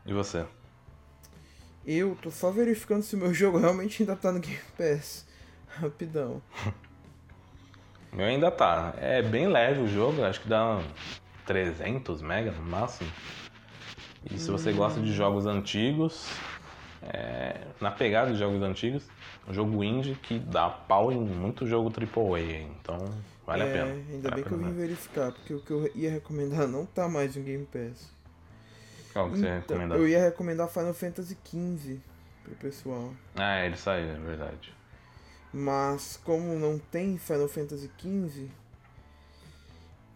E 0.06 0.12
você? 0.12 0.46
Eu 1.84 2.16
tô 2.22 2.30
só 2.30 2.50
verificando 2.50 3.02
se 3.02 3.16
o 3.16 3.18
meu 3.18 3.32
jogo 3.34 3.58
realmente 3.58 4.02
ainda 4.02 4.14
tá 4.14 4.30
no 4.30 4.40
Game 4.40 4.58
Pass. 4.78 5.26
Rapidão. 5.68 6.40
meu 8.12 8.26
ainda 8.26 8.50
tá. 8.50 8.94
É 8.96 9.20
bem 9.20 9.48
leve 9.48 9.80
o 9.80 9.88
jogo, 9.88 10.22
acho 10.22 10.40
que 10.40 10.48
dá 10.48 10.80
300 11.44 12.22
mega 12.22 12.52
no 12.52 12.62
máximo. 12.62 13.10
E 14.30 14.38
se 14.38 14.50
você 14.50 14.72
gosta 14.72 15.00
de 15.00 15.12
jogos 15.12 15.46
antigos, 15.46 16.26
é, 17.02 17.60
na 17.80 17.90
pegada 17.90 18.32
de 18.32 18.38
jogos 18.38 18.62
antigos, 18.62 19.06
um 19.46 19.52
jogo 19.52 19.84
indie 19.84 20.14
que 20.14 20.38
dá 20.38 20.70
pau 20.70 21.12
em 21.12 21.18
muito 21.20 21.66
jogo 21.66 21.90
AAA, 21.90 22.62
então 22.62 22.98
vale 23.46 23.62
é, 23.62 23.68
a 23.68 23.72
pena. 23.72 23.92
Ainda 24.10 24.30
vale 24.30 24.42
bem 24.42 24.44
que 24.44 24.52
eu 24.52 24.58
vim 24.58 24.72
verificar, 24.72 25.32
porque 25.32 25.54
o 25.54 25.60
que 25.60 25.70
eu 25.70 25.90
ia 25.94 26.10
recomendar 26.10 26.66
não 26.66 26.86
tá 26.86 27.08
mais 27.08 27.36
no 27.36 27.42
Game 27.42 27.66
Pass. 27.66 28.10
Qual 29.12 29.30
que 29.30 29.38
você 29.38 29.46
então, 29.46 29.76
recomendar? 29.76 29.98
Eu 29.98 30.08
ia 30.08 30.20
recomendar 30.20 30.68
Final 30.68 30.94
Fantasy 30.94 31.36
XV 31.44 32.00
pro 32.42 32.54
pessoal. 32.54 33.12
Ah, 33.36 33.64
ele 33.64 33.76
saiu, 33.76 34.08
é 34.08 34.18
verdade. 34.18 34.74
Mas 35.52 36.18
como 36.24 36.58
não 36.58 36.78
tem 36.78 37.18
Final 37.18 37.48
Fantasy 37.48 37.90
XV, 37.98 38.48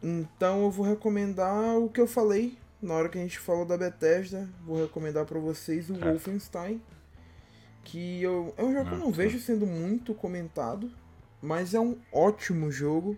então 0.02 0.62
eu 0.62 0.70
vou 0.70 0.86
recomendar 0.86 1.76
o 1.76 1.88
que 1.88 2.00
eu 2.00 2.06
falei 2.06 2.56
na 2.80 2.94
hora 2.94 3.08
que 3.08 3.18
a 3.18 3.20
gente 3.20 3.38
falou 3.38 3.64
da 3.64 3.76
Bethesda. 3.76 4.48
Vou 4.64 4.80
recomendar 4.80 5.24
para 5.24 5.38
vocês 5.38 5.90
o 5.90 5.94
é. 5.94 6.10
Wolfenstein 6.10 6.80
que 7.88 8.22
eu, 8.22 8.52
é 8.58 8.62
um 8.62 8.72
jogo 8.72 8.86
que 8.86 8.94
eu 8.94 8.98
não 8.98 9.10
vejo 9.10 9.38
sendo 9.40 9.66
muito 9.66 10.12
comentado, 10.12 10.90
mas 11.40 11.72
é 11.72 11.80
um 11.80 11.96
ótimo 12.12 12.70
jogo 12.70 13.16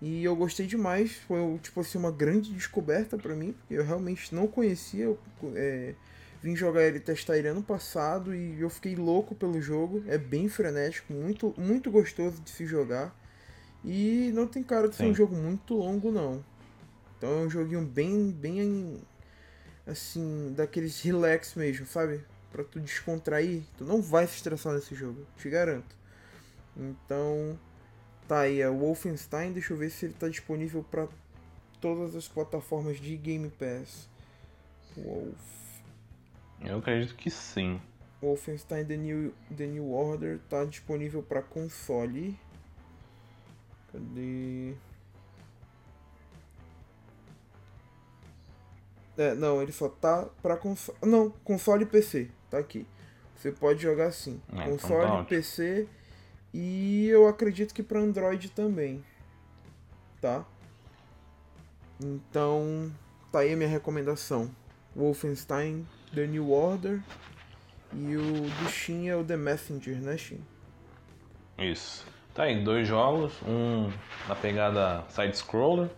e 0.00 0.22
eu 0.22 0.36
gostei 0.36 0.66
demais. 0.66 1.16
Foi 1.26 1.58
tipo 1.60 1.80
assim 1.80 1.98
uma 1.98 2.12
grande 2.12 2.52
descoberta 2.52 3.18
para 3.18 3.34
mim, 3.34 3.52
porque 3.52 3.74
eu 3.74 3.84
realmente 3.84 4.32
não 4.32 4.46
conhecia. 4.46 5.04
Eu, 5.04 5.18
é, 5.56 5.94
vim 6.40 6.54
jogar 6.54 6.84
ele, 6.84 7.00
testar 7.00 7.36
ele 7.36 7.48
ano 7.48 7.62
passado 7.62 8.32
e 8.32 8.60
eu 8.60 8.70
fiquei 8.70 8.94
louco 8.94 9.34
pelo 9.34 9.60
jogo. 9.60 10.04
É 10.06 10.16
bem 10.16 10.48
frenético, 10.48 11.12
muito, 11.12 11.52
muito 11.58 11.90
gostoso 11.90 12.40
de 12.40 12.50
se 12.50 12.64
jogar 12.66 13.12
e 13.84 14.30
não 14.32 14.46
tem 14.46 14.62
cara 14.62 14.88
de 14.88 14.94
ser 14.94 15.04
Sim. 15.04 15.10
um 15.10 15.14
jogo 15.14 15.34
muito 15.34 15.74
longo 15.74 16.12
não. 16.12 16.44
Então 17.18 17.30
é 17.30 17.46
um 17.46 17.50
joguinho 17.50 17.84
bem, 17.84 18.30
bem 18.30 19.02
assim 19.86 20.54
daqueles 20.56 21.02
relax 21.02 21.54
mesmo, 21.54 21.84
sabe? 21.84 22.24
para 22.50 22.64
tu 22.64 22.80
descontrair, 22.80 23.62
tu 23.76 23.84
não 23.84 24.00
vai 24.00 24.26
se 24.26 24.36
estressar 24.36 24.74
nesse 24.74 24.94
jogo, 24.94 25.26
te 25.36 25.48
garanto. 25.48 25.96
Então, 26.76 27.58
tá 28.26 28.40
aí, 28.40 28.60
é 28.60 28.68
o 28.68 28.78
Wolfenstein, 28.78 29.52
deixa 29.52 29.72
eu 29.72 29.76
ver 29.76 29.90
se 29.90 30.06
ele 30.06 30.14
tá 30.14 30.28
disponível 30.28 30.82
para 30.82 31.08
todas 31.80 32.14
as 32.16 32.26
plataformas 32.26 32.98
de 32.98 33.16
Game 33.16 33.50
Pass. 33.50 34.08
Wolf. 34.96 35.38
Eu 36.60 36.78
acredito 36.78 37.14
que 37.14 37.30
sim. 37.30 37.80
Wolfenstein 38.20 38.84
The 38.84 38.96
New, 38.96 39.34
The 39.56 39.66
New 39.66 39.92
Order 39.92 40.40
tá 40.48 40.64
disponível 40.64 41.22
para 41.22 41.42
console. 41.42 42.38
Cadê? 43.92 44.74
É, 49.18 49.34
não, 49.34 49.60
ele 49.60 49.72
só 49.72 49.88
tá 49.88 50.28
pra 50.40 50.56
console. 50.56 50.96
Não, 51.02 51.30
console 51.42 51.82
e 51.82 51.86
PC. 51.86 52.30
Tá 52.48 52.58
aqui. 52.58 52.86
Você 53.34 53.50
pode 53.50 53.82
jogar 53.82 54.06
assim. 54.06 54.40
É, 54.52 54.64
console, 54.64 55.04
então 55.04 55.16
tá 55.18 55.24
PC 55.24 55.88
e 56.54 57.08
eu 57.08 57.26
acredito 57.26 57.74
que 57.74 57.82
para 57.82 57.98
Android 57.98 58.48
também. 58.50 59.04
Tá? 60.20 60.44
Então, 62.00 62.92
tá 63.32 63.40
aí 63.40 63.52
a 63.52 63.56
minha 63.56 63.68
recomendação. 63.68 64.50
Wolfenstein 64.94 65.86
The 66.14 66.26
New 66.26 66.50
Order 66.50 67.02
e 67.92 68.16
o 68.16 68.22
do 68.22 68.68
Shin 68.68 69.08
é 69.08 69.16
o 69.16 69.24
The 69.24 69.36
Messenger, 69.36 70.00
né, 70.00 70.16
Shin? 70.16 70.40
Isso. 71.58 72.06
Tá 72.34 72.44
aí, 72.44 72.62
dois 72.62 72.86
jogos, 72.86 73.32
um 73.42 73.90
na 74.28 74.36
pegada 74.36 75.04
side-scroller 75.08 75.90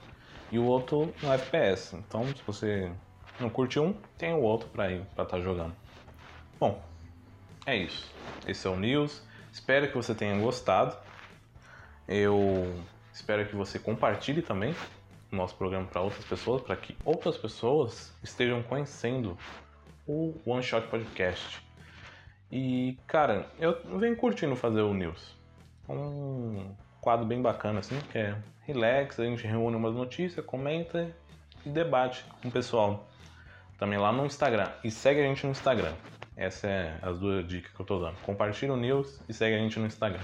e 0.50 0.58
o 0.58 0.64
outro 0.64 1.12
no 1.22 1.32
FPS. 1.32 1.94
Então, 1.96 2.26
se 2.28 2.42
você 2.46 2.90
não 3.40 3.50
curte 3.50 3.78
um, 3.78 3.94
tem 4.16 4.32
o 4.32 4.40
outro 4.40 4.68
para 4.68 4.90
ir 4.90 5.02
para 5.14 5.24
estar 5.24 5.36
tá 5.36 5.42
jogando. 5.42 5.74
Bom, 6.58 6.82
é 7.66 7.76
isso. 7.76 8.12
Esse 8.46 8.66
é 8.66 8.70
o 8.70 8.76
News. 8.76 9.22
Espero 9.52 9.88
que 9.88 9.96
você 9.96 10.14
tenha 10.14 10.38
gostado. 10.38 10.96
Eu 12.06 12.74
espero 13.12 13.46
que 13.46 13.54
você 13.54 13.78
compartilhe 13.78 14.42
também 14.42 14.74
o 15.30 15.36
nosso 15.36 15.54
programa 15.54 15.86
para 15.86 16.00
outras 16.00 16.24
pessoas, 16.24 16.62
para 16.62 16.76
que 16.76 16.96
outras 17.04 17.36
pessoas 17.36 18.12
estejam 18.22 18.62
conhecendo 18.62 19.38
o 20.06 20.34
One 20.44 20.62
Shot 20.62 20.88
Podcast. 20.88 21.62
E, 22.50 22.98
cara, 23.06 23.48
eu 23.58 23.98
venho 23.98 24.16
curtindo 24.16 24.56
fazer 24.56 24.80
o 24.80 24.92
News. 24.92 25.36
Um 25.88 26.74
quadro 27.00 27.24
bem 27.24 27.40
bacana, 27.40 27.80
assim, 27.80 27.98
que 28.10 28.18
é 28.18 28.36
relax, 28.62 29.18
a 29.20 29.24
gente 29.24 29.46
reúne 29.46 29.76
umas 29.76 29.94
notícias, 29.94 30.44
comenta 30.44 31.14
e 31.64 31.68
debate 31.68 32.24
com 32.42 32.48
o 32.48 32.50
pessoal. 32.50 33.08
Também 33.80 33.98
lá 33.98 34.12
no 34.12 34.26
Instagram. 34.26 34.68
E 34.84 34.90
segue 34.90 35.20
a 35.20 35.24
gente 35.24 35.42
no 35.46 35.52
Instagram. 35.52 35.94
Essa 36.36 36.66
é 36.66 36.98
as 37.00 37.18
duas 37.18 37.48
dicas 37.48 37.72
que 37.72 37.80
eu 37.80 37.86
tô 37.86 37.98
dando. 37.98 38.16
Compartilha 38.18 38.74
o 38.74 38.76
news 38.76 39.18
e 39.26 39.32
segue 39.32 39.56
a 39.56 39.58
gente 39.58 39.78
no 39.80 39.86
Instagram. 39.86 40.20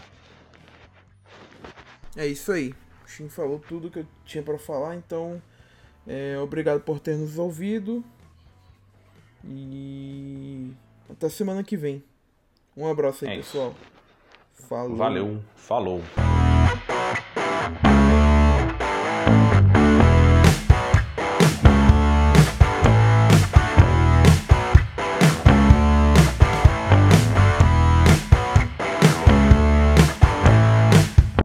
É 2.14 2.26
isso 2.26 2.52
aí. 2.52 2.74
O 3.02 3.08
Shin 3.08 3.30
falou 3.30 3.58
tudo 3.58 3.90
que 3.90 4.00
eu 4.00 4.06
tinha 4.26 4.42
para 4.42 4.58
falar, 4.58 4.94
então 4.94 5.40
é, 6.06 6.38
obrigado 6.38 6.80
por 6.82 7.00
ter 7.00 7.16
nos 7.16 7.38
ouvido. 7.38 8.04
E 9.42 10.70
até 11.08 11.30
semana 11.30 11.64
que 11.64 11.78
vem. 11.78 12.04
Um 12.76 12.86
abraço 12.86 13.24
aí, 13.24 13.32
é 13.32 13.36
pessoal. 13.36 13.74
Falou. 14.52 14.96
Valeu. 14.96 15.42
Falou. 15.54 16.02